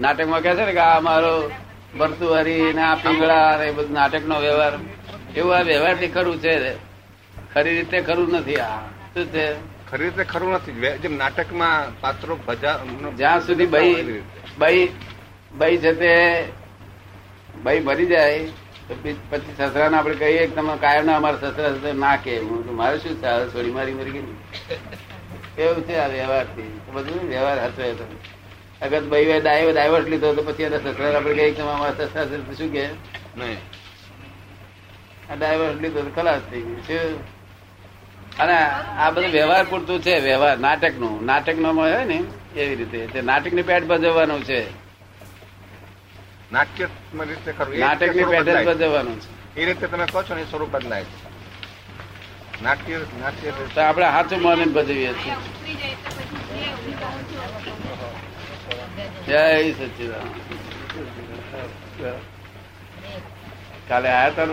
નાટકમાં 0.00 0.42
કહે 0.42 0.54
છે 0.54 0.64
ને 0.64 0.72
કે 0.72 0.78
આ 0.78 0.96
અમારો 0.96 1.50
ભરતુહરી 1.98 2.72
ને 2.72 2.82
આ 2.82 2.94
પીંગળા 2.94 3.64
એ 3.64 3.70
બધું 3.70 3.92
નાટકનો 3.92 4.40
વ્યવહાર. 4.40 4.74
એવું 5.36 5.56
આ 5.56 5.62
વ્યવહારથી 5.62 6.08
ખરું 6.08 6.38
છે. 6.40 6.54
ખરી 7.54 7.74
રીતે 7.74 7.98
ખરું 8.00 8.28
નથી. 8.32 8.56
આ 8.56 8.80
શું 9.14 9.26
છે? 9.26 9.54
ખરી 9.90 10.04
રીતે 10.04 10.24
ખરું 10.24 10.52
નથી. 10.52 10.72
જેમ 11.02 11.14
નાટકમાં 11.16 12.00
પાત્રો 12.00 12.36
ભજા 12.46 12.78
જ્યાં 13.16 13.46
સુધી 13.46 13.66
ભાઈ 13.66 14.22
ભાઈ 14.58 14.88
ભાઈ 15.58 15.76
છે 15.76 15.92
તે 15.92 16.12
બઈ 17.54 17.80
ભરી 17.80 18.06
જાય 18.06 18.40
પછી 19.30 19.54
સસરાને 19.58 19.96
આપણે 19.96 20.14
કહીએ 20.14 20.46
કે 20.46 20.54
તમે 20.54 20.76
કાયમ 20.80 21.06
ના 21.06 21.16
અમારા 21.16 21.36
સસરા 21.36 21.68
સસરા 21.68 21.92
ના 21.92 22.16
કે 22.16 22.40
મારે 22.40 22.98
શું 22.98 23.20
ચાલે 23.20 23.48
છોડી 23.48 23.70
મારી 23.70 23.94
મરી 23.94 24.10
ગઈ 24.10 24.22
કેવું 25.56 25.82
છે 25.82 25.96
આ 25.96 26.06
વ્યવહારથી. 26.06 26.80
બધું 26.92 27.28
વ્યવહાર 27.28 27.64
હતો 27.64 27.82
હતો 27.82 28.06
અગર 28.82 29.02
ભાઈ 29.04 29.40
ડાયો 29.40 29.72
ડાયવર્સ 29.72 30.06
લીધો 30.06 30.34
તો 30.34 30.42
પછી 30.42 30.62
એના 30.62 30.78
સસરા 30.78 31.16
આપણે 31.16 31.34
કહીએ 31.34 31.52
તમે 31.52 31.70
અમારા 31.70 31.92
સસરા 31.92 32.24
સસરા 32.24 32.54
શું 32.58 32.72
કે 32.72 32.88
નહીં. 33.36 33.58
આ 35.30 35.34
ડાયવર્સ 35.38 35.80
લીધો 35.80 36.00
તો 36.02 36.10
ખલાસ 36.14 36.40
થઈ 36.50 36.60
ગયું. 36.60 36.82
શું? 36.86 37.40
અને 38.38 38.54
આ 38.98 39.10
બધું 39.10 39.30
વ્યવહાર 39.30 39.64
પૂરતું 39.70 40.02
છે 40.02 40.20
વ્યવહાર. 40.20 40.58
નાટકનું. 40.58 41.24
નાટકનો 41.26 41.72
હોય 41.72 42.04
ને 42.04 42.22
એવી 42.56 42.76
રીતે. 42.76 43.22
નાટકની 43.22 43.62
પેટ 43.62 43.86
ભજવવાનું 43.86 44.44
છે. 44.44 44.79
નાટ્ય 46.52 46.86
રીતે 47.28 47.52
ખરું. 47.58 47.78
નાટકની 47.78 48.24
પેટર્ન 48.32 48.64
બદલવાનું 48.68 49.16
છે. 49.20 49.28
એ 49.60 49.64
રીતે 49.64 49.86
તમે 49.86 50.06
કહો 50.12 50.20
છો 50.22 50.34
ને 50.34 50.44
સ્વરૂપ 50.50 50.70
બદલાય 50.70 51.04
છે. 51.04 51.18
નાટ્ય 52.62 52.96
નાટ્ય 53.20 53.50
તો 53.74 53.80
આપણે 53.80 54.06
હાથું 54.16 54.40
મને 54.42 54.64
બદલીએ 54.76 55.12
છીએ. 55.20 55.36
જાય 59.28 59.70
સચિદાન 59.72 60.28
કાલે 63.88 64.08
આયા 64.08 64.30
હતા. 64.30 64.46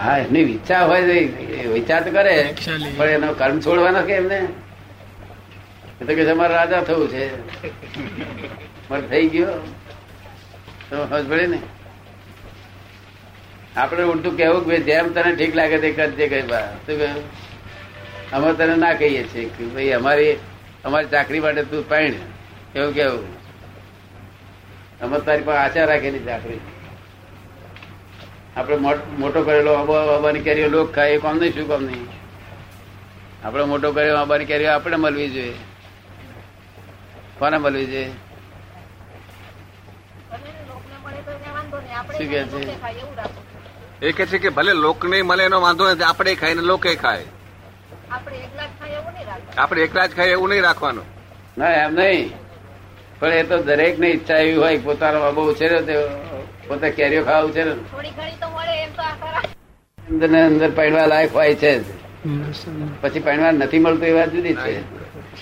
હા 0.00 0.16
એમની 0.18 0.40
ઈચ્છા 0.52 0.82
હોય 0.86 1.02
વિચાર 1.74 2.00
તો 2.04 2.10
કરે 2.10 2.34
પણ 2.96 3.08
એનો 3.16 3.28
કર્મ 3.40 3.56
છોડવાનો 3.66 4.00
કે 4.08 4.14
એમને? 4.14 4.38
એ 6.00 6.04
તો 6.04 6.14
કે 6.14 6.24
તમારે 6.24 6.54
રાજા 6.54 6.80
થવું 6.80 7.08
છે. 7.08 7.36
પણ 8.88 9.00
થઈ 9.00 9.28
ગયો. 9.28 9.46
તો 10.90 11.06
સમજ 11.06 11.28
પડે 11.28 11.46
ને? 11.46 11.58
આપણે 13.76 14.02
ઉલટું 14.02 14.36
કેવું 14.36 14.70
કે 14.70 14.78
જેમ 14.78 15.12
તને 15.12 15.34
ઠીક 15.34 15.56
લાગે 15.56 15.78
તે 15.78 15.92
કરજે 15.92 16.28
કઈ 16.28 16.42
બા. 16.42 16.60
શું 16.60 16.98
કહ્યું? 16.98 17.44
અમે 18.30 18.52
તને 18.52 18.76
ના 18.76 18.94
કહીએ 18.94 19.24
છીએ 19.34 19.44
કે 19.44 19.64
ભાઈ, 19.64 19.90
અમારી 19.90 20.36
અમારી 20.84 21.06
ચાકરી 21.06 21.40
માટે 21.40 21.62
તું 21.62 21.88
પાણી. 21.88 22.12
એવું 22.76 22.94
કેવું? 22.94 23.44
અમે 25.00 25.20
તારી 25.20 25.42
પાસે 25.42 25.58
આશા 25.58 25.92
રાખેલી 25.92 26.18
ચાકરી. 26.18 26.60
આપણે 28.56 28.76
મોટ- 28.76 29.44
કરેલો 29.44 29.72
અબા- 29.72 30.16
અબાની 30.16 30.40
કેરીઓ 30.40 30.68
લોક 30.68 30.94
ખાય 30.94 31.10
એ 31.10 31.18
કામ 31.18 31.38
નહીં, 31.38 31.54
શું 31.54 31.68
કામ 31.68 31.84
નહીં? 31.84 32.06
આપણે 33.46 33.64
મોટો 33.64 33.92
કર્યો 33.92 34.16
અબાની 34.16 34.44
કેરીઓ 34.44 34.70
આપણે 34.70 34.96
મળવી 34.96 35.30
જોઈએ. 35.30 35.54
કોને 37.44 37.58
મળવી 37.58 38.04
લોકને 40.68 40.96
શું 42.16 42.28
છે? 42.28 42.42
એ 44.00 44.12
કે 44.12 44.24
છે 44.26 44.38
કે 44.44 44.50
ભલે 44.58 44.72
લોક 44.84 45.04
નહીં 45.04 45.26
મળે 45.30 45.44
એનો 45.48 45.58
વાંધો 45.64 45.84
નથી 45.90 46.06
આપણે 46.10 46.32
ખાય 46.42 46.54
ને 46.54 46.64
લોકે 46.70 46.92
ખાય. 47.02 47.26
આપણે 48.14 48.36
એકલા 48.46 48.66
જ 48.68 48.72
ખાઈએ 48.80 48.96
એવું 49.00 49.12
નહીં 49.16 49.28
રાખવું. 49.28 49.52
આપણે 49.62 49.80
એકલા 49.86 50.06
જ 50.08 50.10
ખાય 50.16 50.32
એવું 50.38 50.50
નહીં 50.50 50.64
રાખવાનું. 50.68 51.06
ના 51.58 51.72
એમ 51.82 51.92
નહીં. 52.00 52.32
પણ 53.20 53.32
એ 53.40 53.44
તો 53.50 53.56
દરેકની 53.68 54.12
ઈચ્છા 54.16 54.40
એવી 54.46 54.58
હોય 54.64 54.78
પોતાનો 54.88 55.18
બાબો 55.24 55.40
છે 55.60 55.66
ને 55.68 55.96
પોતે 56.68 56.88
કેરીઓ 56.96 57.22
ખાવા 57.28 57.52
છે 57.56 57.62
ને. 57.64 57.74
અંદર 60.08 60.28
ને 60.34 60.40
અંદર 60.50 60.70
પહેરવા 60.80 61.06
લાયક 61.12 61.32
હોય 61.40 61.54
છે 61.62 61.72
પછી 63.02 63.24
પહેણવા 63.26 63.52
નથી 63.52 63.82
મળતું 63.84 64.08
એ 64.12 64.14
વાત 64.18 64.30
જુદી 64.36 64.56
છે. 64.64 64.74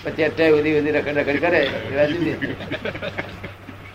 પછી 0.04 0.24
અત્યારે 0.28 0.54
ઉધી 0.58 0.76
ઉધી 0.78 0.94
રખડ 0.96 1.18
રખડ 1.18 1.40
કરે 1.44 1.60
એવા 1.90 2.06
જુદી 2.10 2.36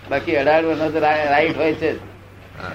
બાકી 0.09 0.37
અઢાર 0.41 0.63
વર્ષ 0.65 0.93
તો 0.93 0.99
રાઈટ 1.05 1.57
હોય 1.57 1.73
છે 1.81 1.89
જ. 1.93 1.99
હા 2.59 2.73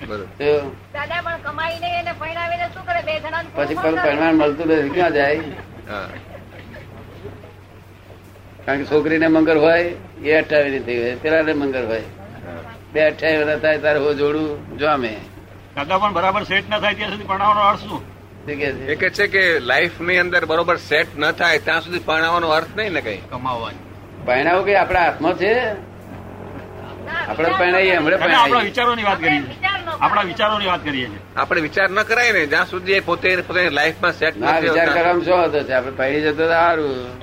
બરોબર. 0.00 0.26
તો 0.38 0.50
દાદા 0.94 1.20
પણ 1.26 1.40
કમાઈને 1.46 1.88
એને 2.00 2.12
પરણાવીને 2.20 2.66
શું 2.74 2.84
કરે? 2.88 3.00
બે 3.06 3.12
જણા 3.24 3.42
પછી 3.56 3.76
પરિણામ 3.84 4.34
મળતું 4.40 4.66
નથી 4.68 4.94
ક્યાં 4.94 5.14
જાય? 5.14 5.42
કારણ 8.64 8.80
કે 8.80 8.86
છોકરીને 8.90 9.28
મંગળ 9.28 9.58
હોય 9.58 9.84
એ 10.24 10.38
અઠાવી 10.38 10.72
ની 10.74 10.84
થઈ 10.86 10.98
હોય 11.02 11.16
પેલા 11.22 11.54
મંગળ 11.54 11.86
હોય. 11.86 12.06
બે 12.92 13.00
અઠાવી 13.02 13.40
વર્ષ 13.40 13.60
થાય 13.62 13.78
તારે 13.84 13.98
હું 14.04 14.14
જોડું 14.18 14.48
જામે 14.80 15.12
દાદા 15.76 15.98
પણ 15.98 16.12
બરાબર 16.16 16.42
સેટ 16.44 16.66
ના 16.68 16.80
થાય 16.82 16.94
ત્યાં 16.98 17.12
સુધી 17.12 17.28
પરણાવવાનો 17.30 17.62
અર્થ 17.70 17.84
શું? 17.84 18.02
એ 18.52 18.94
કે 18.94 19.10
છે 19.10 19.26
કે 19.26 19.58
લાઈફની 19.58 20.18
અંદર 20.18 20.44
બરોબર 20.44 20.76
સેટ 20.76 21.18
ન 21.18 21.30
થાય 21.30 21.58
ત્યાં 21.58 21.80
સુધી 21.80 21.98
પરણાવવાનો 21.98 22.48
અર્થ 22.48 22.76
નહીં 22.76 22.92
ને 22.92 23.00
કઈ? 23.00 23.16
કમાવવાની. 23.16 23.78
પરણાવું 24.24 24.64
કઈ 24.64 24.74
આપણા 24.74 25.00
હાથમાં 25.00 25.34
છે? 25.34 25.68
આપણે 27.28 27.48
પરણાવીએ 27.48 27.96
હમણાં 27.96 28.42
આપણા 28.42 28.60
વિચારોની 28.60 29.02
વાત 29.02 29.20
કરીએ. 29.20 29.42
આપણા 30.00 30.22
વિચારોની 30.22 30.66
વાત 30.66 30.84
કરીએ 30.84 31.06
છીએ. 31.06 31.18
આપણે 31.36 31.60
વિચાર 31.60 31.90
ન 31.90 32.02
કરાય 32.02 32.32
ને 32.32 32.46
જ્યાં 32.46 32.66
સુધી 32.66 33.00
પોતે 33.00 33.36
પોતાની 33.36 33.68
લાઈફમાં 33.68 34.12
સેટ 34.12 34.36
ના 34.36 34.58
વિચાર. 34.58 34.88
કરવામાં 34.88 35.24
શું 35.24 35.44
હતો 35.44 35.60
છે? 35.60 35.72
આપણે 35.72 35.90
પહેરી 35.90 36.20
જતો 36.20 36.32
તો 36.32 36.48
સારું. 36.48 37.20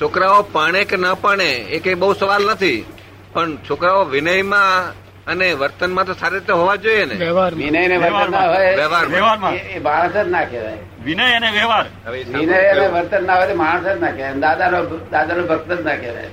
છોકરાઓ 0.00 0.42
પાણે 0.42 0.84
કે 0.84 0.96
ન 0.96 1.14
પાણે 1.14 1.50
એ 1.52 1.78
કઈ 1.78 1.94
બહુ 1.94 2.12
સવાલ 2.12 2.50
નથી. 2.50 2.84
પણ 3.32 3.56
છોકરાઓ 3.56 4.04
વિનયમાં 4.04 5.05
અને 5.26 5.52
વર્તનમાં 5.52 6.04
તો 6.04 6.12
સારી 6.14 6.38
રીતે 6.38 6.52
હોવા 6.52 6.76
જોઈએ 6.76 7.04
ને. 7.04 7.14
વ્યવહારમાં. 7.14 7.62
વિનય 7.62 7.88
ને 7.88 7.96
વર્તન 7.96 8.30
ના 8.30 8.40
હોય 8.40 8.76
વ્યવહારમાં. 8.76 9.54
એ- 9.54 9.78
માણસ 9.78 10.12
જ 10.12 10.28
ના 10.28 10.44
કહેવાય. 10.44 10.78
વિનય 11.04 11.34
અને 11.34 11.50
વ્યવહાર. 11.50 12.10
વિનય 12.10 12.56
અને 12.56 12.88
વર્તન 12.88 13.26
ના 13.26 13.34
હોય 13.34 13.54
માણસ 13.54 13.84
જ 13.84 14.00
ના 14.00 14.10
કહેવાય 14.10 14.34
દાદાનો 14.34 14.84
દાદાનો 14.84 15.42
ભક્ત 15.42 15.72
જ 15.72 15.80
ના 15.80 15.96
કહેવાય. 15.96 16.28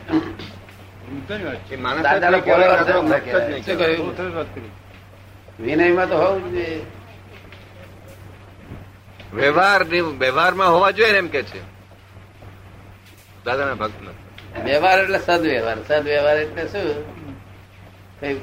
ના 1.77 2.13
વિનયમાં 5.59 6.09
તો 6.09 6.17
હોવું 6.17 6.47
જ 6.47 6.51
જોઈએ. 6.51 6.85
વ્યવહાર 9.33 9.83
વ્યવહારમાં 9.83 10.67
હોવા 10.67 10.91
જોઈએ 10.91 11.11
ને 11.11 11.17
એમ 11.17 11.27
કે 11.27 11.43
છે? 11.43 11.61
દાદાના 13.45 13.73
ભક્ત 13.73 13.91
વ્યવહાર 14.63 14.99
એટલે 14.99 15.19
સદવ્યવહાર. 15.19 15.77
સદવ્યવહાર 15.87 16.37
એટલે 16.37 16.67
શું? 16.67 17.13
કઈ 18.19 18.39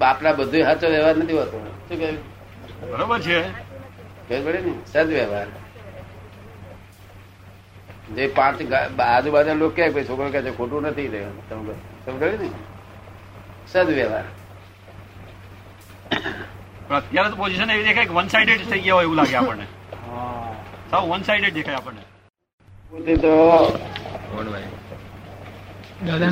બાપના 0.00 0.32
બધું 0.32 0.62
સાચો 0.64 0.86
વ્યવહાર 0.88 1.16
નથી 1.16 1.32
હોતો. 1.32 1.58
શું 1.88 1.98
કહ્યું? 1.98 2.90
બરોબર 2.90 3.20
છે. 3.20 3.40
ખબર 4.28 4.42
પડે 4.44 4.60
ને? 4.60 4.72
સદવ્યવહાર 4.92 5.46
જે 8.16 8.26
પાંચ 8.26 8.72
આજુબાજુ 9.00 9.54
લોકો 9.54 9.74
કહે 9.76 9.88
ભાઈ 9.88 10.04
છોકરો 10.04 10.30
કહે 10.30 10.42
છે 10.42 10.56
ખોટું 10.56 10.82
નથી 10.82 11.08
તમે 11.08 12.18
કહો. 12.18 12.26
ને? 12.42 12.50
સદ 13.72 13.90
વ્યવહાર. 13.90 14.24
અત્યારે 16.90 17.28
તો 17.30 17.36
પોઝિશન 17.36 17.70
એવી 17.70 17.84
દેખાય 17.84 18.04
કે 18.04 18.14
વન 18.14 18.28
સાઇડેડ 18.28 18.66
થઈ 18.70 18.80
ગયા 18.80 18.94
હોય 18.94 19.04
એવું 19.04 19.16
લાગે 19.16 19.36
આપણને. 19.36 19.66
સાવ 20.90 21.02
વન 21.08 21.22
સાઇડેડ 21.22 21.54
દેખાય 21.54 21.74
આપણને. 21.74 22.02
પોતે 22.90 23.16
તો 23.16 23.32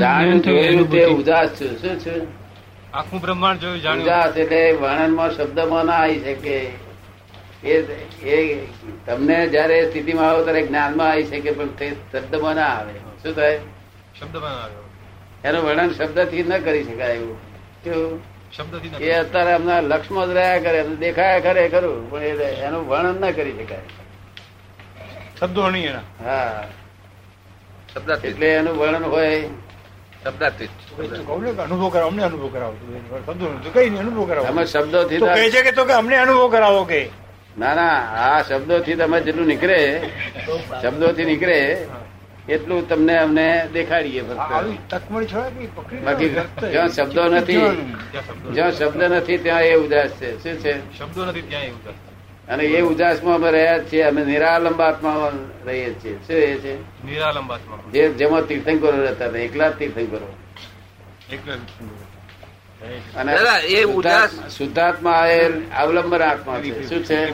જાણ્યું 0.00 0.42
જોયેલું 0.42 0.90
તે 0.90 1.04
ઉદાસ 1.04 1.48
છું. 1.48 1.78
શું 1.78 2.00
છું? 2.00 2.37
આખું 2.94 3.20
બ્રહ્માંડ 3.20 3.58
જોયું 3.58 3.82
જાણ્યું. 3.82 4.36
એટલે 4.36 4.72
વર્ણનમાં 4.72 5.30
શબ્દમાં 5.30 5.86
ના 5.86 5.92
આવી 5.92 6.18
શકે. 6.18 6.70
એ 7.64 7.74
એ 8.22 8.66
તમને 9.06 9.48
જયારે 9.48 9.90
સ્થિતિમાં 9.90 10.30
આવો 10.30 10.44
ત્યારે 10.44 10.66
જ્ઞાનમાં 10.66 11.08
આવી 11.08 11.24
શકે 11.24 11.50
પણ 11.50 11.66
તે 11.66 11.96
શબ્દમાં 12.12 12.54
ના 12.54 12.62
આવે. 12.62 12.92
શું 13.22 13.34
થાય? 13.34 13.58
શબ્દમાં 14.20 14.62
આવે. 14.62 14.74
એનું 15.44 15.64
વર્ણન 15.64 15.90
શબ્દથી 15.90 16.42
ન 16.42 16.58
કરી 16.58 16.84
શકાય 16.84 17.14
એવું. 17.14 17.38
કેવું 17.84 18.22
શબ્દથી 18.56 18.88
એ 18.88 19.12
અત્યારે 19.12 19.50
એમના 19.50 19.80
લક્ષમાં 19.80 20.26
જ 20.26 20.30
રહ્યા 20.30 20.58
કરે 20.58 20.78
એમને 20.78 20.96
દેખાયા 20.96 21.38
કરે 21.38 21.68
ખરું 21.68 22.10
પણ 22.10 22.22
એ 22.22 22.44
એનું 22.44 22.88
વર્ણન 22.88 23.20
ના 23.20 23.30
કરી 23.30 23.52
શકાય. 23.52 23.80
શબ્દો 25.40 25.70
નહીં 25.70 25.88
એના. 25.88 26.00
હા. 26.24 26.64
શબ્દ 27.94 28.24
એટલે 28.24 28.46
એનું 28.46 28.78
વર્ણન 28.78 29.02
હોય. 29.02 29.48
શબ્દાતીત 30.24 30.70
અનુભવ 31.60 31.88
કરાવો 31.88 32.08
અમને 32.08 32.22
અનુભવ 32.22 32.48
કરાવો. 32.48 32.76
શબ્દો. 33.26 33.70
કઈ 33.74 33.90
નહીં 33.90 34.00
અનુભવ 34.00 34.24
કરાવો. 34.24 34.46
તમે 34.46 34.64
શબ્દોથી 34.64 35.18
તો 35.18 35.26
તો- 35.26 35.34
કહે 35.34 35.50
છે 35.50 35.62
કે 35.62 35.72
તો 35.72 35.84
કે 35.84 35.92
અમને 35.92 36.16
અનુભવ 36.16 36.50
કરાવો 36.50 36.84
કે. 36.84 37.08
ના 37.58 37.74
ના 37.74 38.00
આ 38.00 38.42
શબ્દોથી 38.42 38.94
તમે 38.94 39.20
જેટલું 39.20 39.46
નીકળે 39.46 40.00
શબ્દોથી 40.82 41.24
નીકળે 41.24 41.86
એટલું 42.48 42.88
તમને 42.88 43.18
અમને 43.18 43.68
દેખાડીએ 43.72 44.20
બાકી 44.20 46.38
જ્યાં 46.70 46.88
શબ્દો 46.88 47.24
નથી 47.24 47.60
જ્યાં 48.54 48.72
શબ્દ 48.72 49.02
નથી. 49.02 49.38
ત્યાં 49.38 49.62
એ 49.62 49.74
ઉદાસ 49.74 50.10
છે. 50.10 50.42
શું 50.42 50.60
છે? 50.60 50.98
શબ્દો 50.98 51.24
નથી 51.24 51.42
ત્યાં 51.42 51.62
એવું 51.62 52.07
અને 52.48 52.64
એ 52.64 52.80
ઉજાસમાં 52.80 53.34
અમે 53.34 53.50
રહ્યા 53.50 53.78
જ 53.78 53.92
છીએ 53.92 54.02
અમે 54.02 54.24
નિરાલંબ 54.24 54.80
આત્મામાં 54.80 55.30
રહીએ 55.66 55.94
છીએ. 55.94 56.16
શું 56.16 56.36
એ 56.36 56.58
છે? 56.58 56.80
નિરાલંબાત્મા 57.04 57.78
જે 57.92 58.08
જેમાં 58.08 58.42
તીર્થંકરો 58.42 58.90
રહેતા 58.90 59.26
હતા 59.26 59.38
એકલા 59.38 59.70
તીર્થંકરો. 59.70 60.36
અને 63.16 63.36
એ 63.60 63.84
ઉદાસ- 63.84 64.48
શુદ્ધાત્મા- 64.48 65.30
એ 65.30 65.70
અવલંબન 65.70 66.22
આત્મા 66.22 66.58
છે. 66.58 66.88
શું 66.88 67.04
છે? 67.04 67.28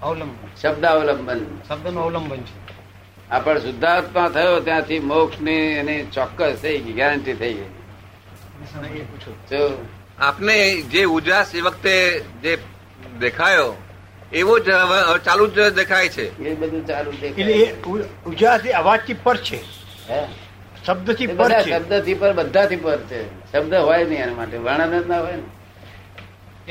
અવલંબન. 0.00 0.48
શબ્દ 0.62 0.84
અવલંબન. 0.84 1.40
શબ્દનું 1.68 2.02
અવલંબન 2.02 2.36
છે. 2.36 2.62
આપણે 3.30 3.54
પણ 3.54 3.60
શુદ્ધાત્મા 3.60 4.28
થયો 4.28 4.60
ત્યાંથી 4.60 4.98
મોક્ષની 4.98 5.52
એની 5.52 6.04
ચોક્કસ 6.04 6.56
થઈ 6.62 6.78
ગઈ 6.78 6.92
ગેરંટી 6.92 7.32
થઈ 7.32 7.54
ગઈ. 7.54 7.64
આપને 10.18 10.82
જે 10.82 11.04
ઉજાસ 11.04 11.54
એ 11.54 11.60
વખતે 11.60 12.24
જે 12.42 12.58
દેખાયો 13.18 13.74
એવો 14.34 14.58
જ 14.58 14.64
ચાલુ 15.24 15.46
જ 15.46 15.72
દેખાય 15.72 16.08
છે. 16.08 16.44
એ 16.44 16.54
બધું 16.54 16.86
ચાલુ 16.86 17.10
એટલે 17.10 17.44
દેખાય 17.44 17.52
એ 17.52 17.82
ઉ- 17.82 18.32
અવાજથી 18.70 19.14
પર 19.14 19.36
છે? 19.36 19.62
શબ્દથી 20.86 21.26
પર 21.26 21.34
બધા 21.34 21.62
છે. 21.62 21.70
શબ્દથી 21.70 22.14
પર 22.14 22.32
બધાથી 22.32 22.76
પર 22.76 22.98
છે. 22.98 23.52
શબ્દ 23.52 23.74
હોય 23.74 24.04
નહીં 24.04 24.18
એના 24.18 24.34
માટે. 24.34 24.56
વર્ણન 24.56 25.02
જ 25.02 25.08
ના 25.08 25.20
હોય 25.20 25.32
ને. 25.32 25.42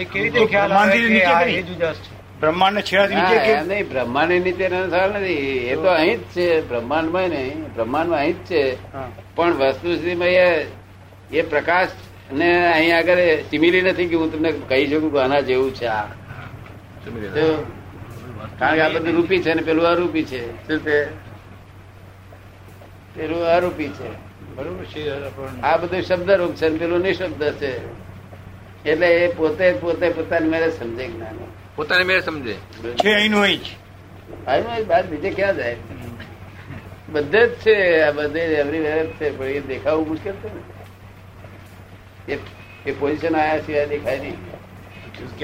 એ 0.01 0.05
કેવી 0.05 0.29
રીતે 0.29 0.45
ખ્યાલ 0.45 0.73
આવે 0.73 0.97
કે 1.07 1.23
આ 1.23 1.41
એ 1.41 1.61
છે? 1.61 2.21
બ્રહ્માંડ 2.39 2.75
નીચે 3.09 3.35
એમ 3.51 3.67
નહીં 3.67 3.89
બ્રહ્માંડ 3.89 4.31
નીચે 4.31 4.69
સવાલ 4.69 5.11
નથી 5.11 5.33
એ 5.67 5.75
તો 5.75 5.81
અહીં 5.81 6.17
જ 6.17 6.21
છે. 6.21 6.69
બ્રહ્માંડમાં 6.69 7.29
નહીં. 7.29 7.73
બ્રહ્માંડમાં 7.73 8.19
અહીં 8.19 8.33
જ 8.33 8.35
છે. 8.35 8.75
પણ 9.35 9.53
વસ્તુ 9.53 9.89
એ 10.25 10.65
એ 11.33 11.41
પ્રકાશ 11.41 11.87
ને 12.33 12.71
અહીં 12.73 12.97
આગળ 12.97 13.15
સિમિલી 13.49 13.81
નથી 13.81 14.05
કે 14.05 14.15
હું 14.15 14.33
તમને 14.33 14.51
કહી 14.51 14.87
શકું 14.87 15.13
કે 15.13 15.19
આના 15.19 15.39
જેવું 15.39 15.75
છે 15.75 15.85
આ. 15.85 16.03
કારણ 18.59 18.75
કે 18.75 18.81
આ 18.81 18.89
બધું 18.89 19.13
રૂપી 19.13 19.41
છે 19.41 19.53
ને 19.53 19.61
પેલું 19.61 19.85
અરૂપી 19.85 20.23
છે. 20.23 20.67
શું 20.67 20.79
છે? 20.79 21.05
પેલું 23.15 23.43
અરૂપી 23.43 23.87
છે. 23.87 24.31
બરોબર 24.55 25.47
આ 25.63 25.77
બધું 25.77 26.01
શબ્દ 26.01 26.31
રૂપ 26.31 26.55
છે 26.55 26.69
પેલું 26.69 26.99
નિશબ્દ 26.99 27.43
છે. 27.43 28.01
એટલે 28.89 29.07
એ 29.07 29.33
પોતે 29.33 29.73
પોતે 29.73 30.09
પોતાની 30.09 30.49
મેરે 30.49 30.71
સમજે 30.71 31.07
જ્ઞાન. 31.07 31.35
પોતાની 31.75 32.03
મેરે 32.03 32.21
સમજે. 32.21 32.55
છે 32.93 33.13
અહીંનું 33.13 33.41
અહીં 33.41 33.57
જ. 33.57 33.65
આનું 34.47 34.87
બાદ 34.87 35.09
બીજે 35.09 35.29
ક્યાં 35.29 35.55
જાય? 35.55 35.75
બધે 37.09 37.47
જ 37.47 37.55
છે 37.55 38.01
આ 38.01 38.11
બધે 38.11 38.39
એવરીવેર 38.39 39.03
જ 39.03 39.09
છે 39.09 39.37
પણ 39.37 39.45
એ 39.45 39.59
દેખાવું 39.59 40.07
મુશ્કેલ 40.07 40.33
છે 40.33 40.53
ને. 40.53 42.35
એ- 42.89 42.91
પોઝિશન 42.91 43.35
આયા 43.35 43.59
સિવાય 43.59 43.87
દેખાય 43.87 44.19
નહીં. 44.19 44.33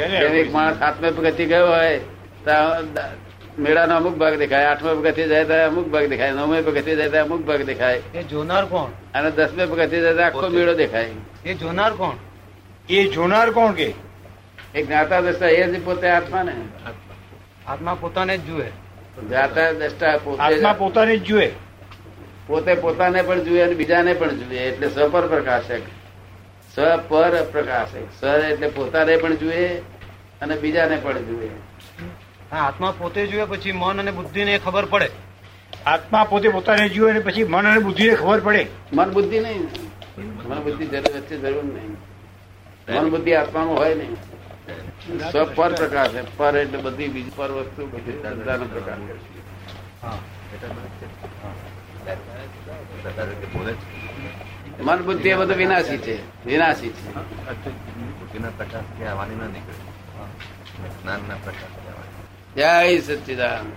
એક 0.01 0.53
માણસ 0.53 0.81
આત્મ 0.81 1.11
પ્રગતિ 1.11 1.45
ગયો 1.45 1.67
હોય 1.67 1.97
તો 2.45 2.51
મેળાનો 3.59 3.95
અમુક 3.95 4.15
ભાગ 4.15 4.35
દેખાય 4.35 4.65
આઠમે 4.65 4.93
પગથી 4.93 5.27
જાય 5.27 5.45
તો 5.45 5.53
અમુક 5.53 5.87
ભાગ 5.87 6.05
દેખાય 6.05 6.31
નવમે 6.31 6.61
પગથી 6.61 6.95
જાય 6.95 7.09
તો 7.09 7.21
અમુક 7.21 7.41
ભાગ 7.41 7.61
દેખાય. 7.61 8.01
એ 8.15 8.23
જોનાર 8.23 8.65
કોણ? 8.65 8.89
અને 9.13 9.31
દસમે 9.31 9.65
પગથી 9.65 10.01
જાય 10.01 10.13
તો 10.13 10.21
આખો 10.21 10.49
મેળો 10.49 10.73
દેખાય. 10.73 11.09
એ 11.45 11.53
જોનાર 11.53 11.93
કોણ? 11.93 12.15
એ 12.89 13.07
જોનાર 13.07 13.51
કોણ 13.51 13.71
કે? 13.71 13.93
એ 14.75 14.83
જ્ઞાતા 14.83 15.21
દ્રષ્ટા 15.21 15.47
એ 15.47 15.71
જ 15.71 15.85
પોતે 15.85 16.07
આત્મા 16.07 16.43
ને 16.43 16.51
આત્મા 17.67 17.97
પોતાને 18.01 18.37
જ 18.37 18.45
જુએ. 18.45 18.65
જ્ઞાતા 19.27 19.71
દ્રષ્ટા 19.71 20.19
પોતે 20.23 20.43
આત્મા 20.43 20.73
પોતાને 20.73 21.17
જ 21.17 21.23
જુએ. 21.23 21.51
પોતે 22.47 22.73
પોતાને 22.73 23.21
પણ 23.21 23.43
જુએ 23.43 23.61
અને 23.61 23.73
બીજાને 23.73 24.13
પણ 24.13 24.29
જુએ 24.29 24.57
એટલે 24.57 24.89
સપર 24.89 25.27
પ્રકાશક 25.27 25.81
સ્વપર 26.77 27.45
પ્રકાશ 27.51 27.89
સ્વ 28.19 28.25
એટલે 28.25 28.67
પોતાને 28.67 29.17
પણ 29.17 29.35
જુએ 29.35 29.83
અને 30.41 30.55
બીજાને 30.55 30.97
પણ 30.97 31.17
જુએ. 31.17 31.51
હા 32.51 32.67
આત્મા 32.67 32.91
પોતે 32.91 33.27
જુએ 33.27 33.45
પછી 33.45 33.71
મન 33.71 33.99
અને 33.99 34.11
બુદ્ધિને 34.11 34.53
એ 34.53 34.59
ખબર 34.59 34.85
પડે. 34.85 35.11
આત્મા 35.85 36.23
પોતે 36.23 36.49
પોતાને 36.49 36.89
જુએ 36.89 37.11
અને 37.11 37.19
પછી 37.19 37.43
મન 37.43 37.65
અને 37.65 37.79
બુદ્ધિને 37.79 38.15
ખબર 38.15 38.39
પડે. 38.39 38.67
મન 38.93 39.11
બુદ્ધિ 39.11 39.39
નહીં. 39.39 39.69
મન 40.47 40.63
બુદ્ધિ 40.63 40.85
જરૂર 40.85 41.17
વચ્ચે 41.17 41.37
જરૂર 41.37 41.63
નહીં. 41.63 41.97
મન 42.87 43.09
બુદ્ધિ 43.09 43.35
આત્માનું 43.35 43.77
હોય 43.77 43.95
નહીં. 43.95 44.17
સ્વપર 45.31 45.73
પ્રકાશ 45.73 46.09
છે 46.09 46.23
પર 46.37 46.57
એટલે 46.57 46.77
બધી 46.77 47.07
બીજી 47.07 47.31
પર 47.35 47.51
વસ્તુ 47.51 47.87
બધી 47.87 48.21
ધંધાનો 48.21 48.65
પ્રકાશ 48.65 48.99
છે. 49.07 49.13
મન 54.81 55.03
બુદ્ધિ 55.03 55.29
એ 55.29 55.35
બધું 55.35 55.55
વિનાશી 55.55 55.97
છે 55.97 56.45
વિનાશી 56.45 56.89
છે. 56.89 57.15
બુદ્ધિના 57.15 58.49
પ્રકાશથી 58.57 59.05
આવવાની 59.05 59.35
ના 59.35 59.47
નીકળે. 59.47 60.87
જ્ઞાનના 61.01 61.35
આવવાની. 61.35 62.95
જય 62.97 63.01
સચ્ચિદાનંદ 63.01 63.71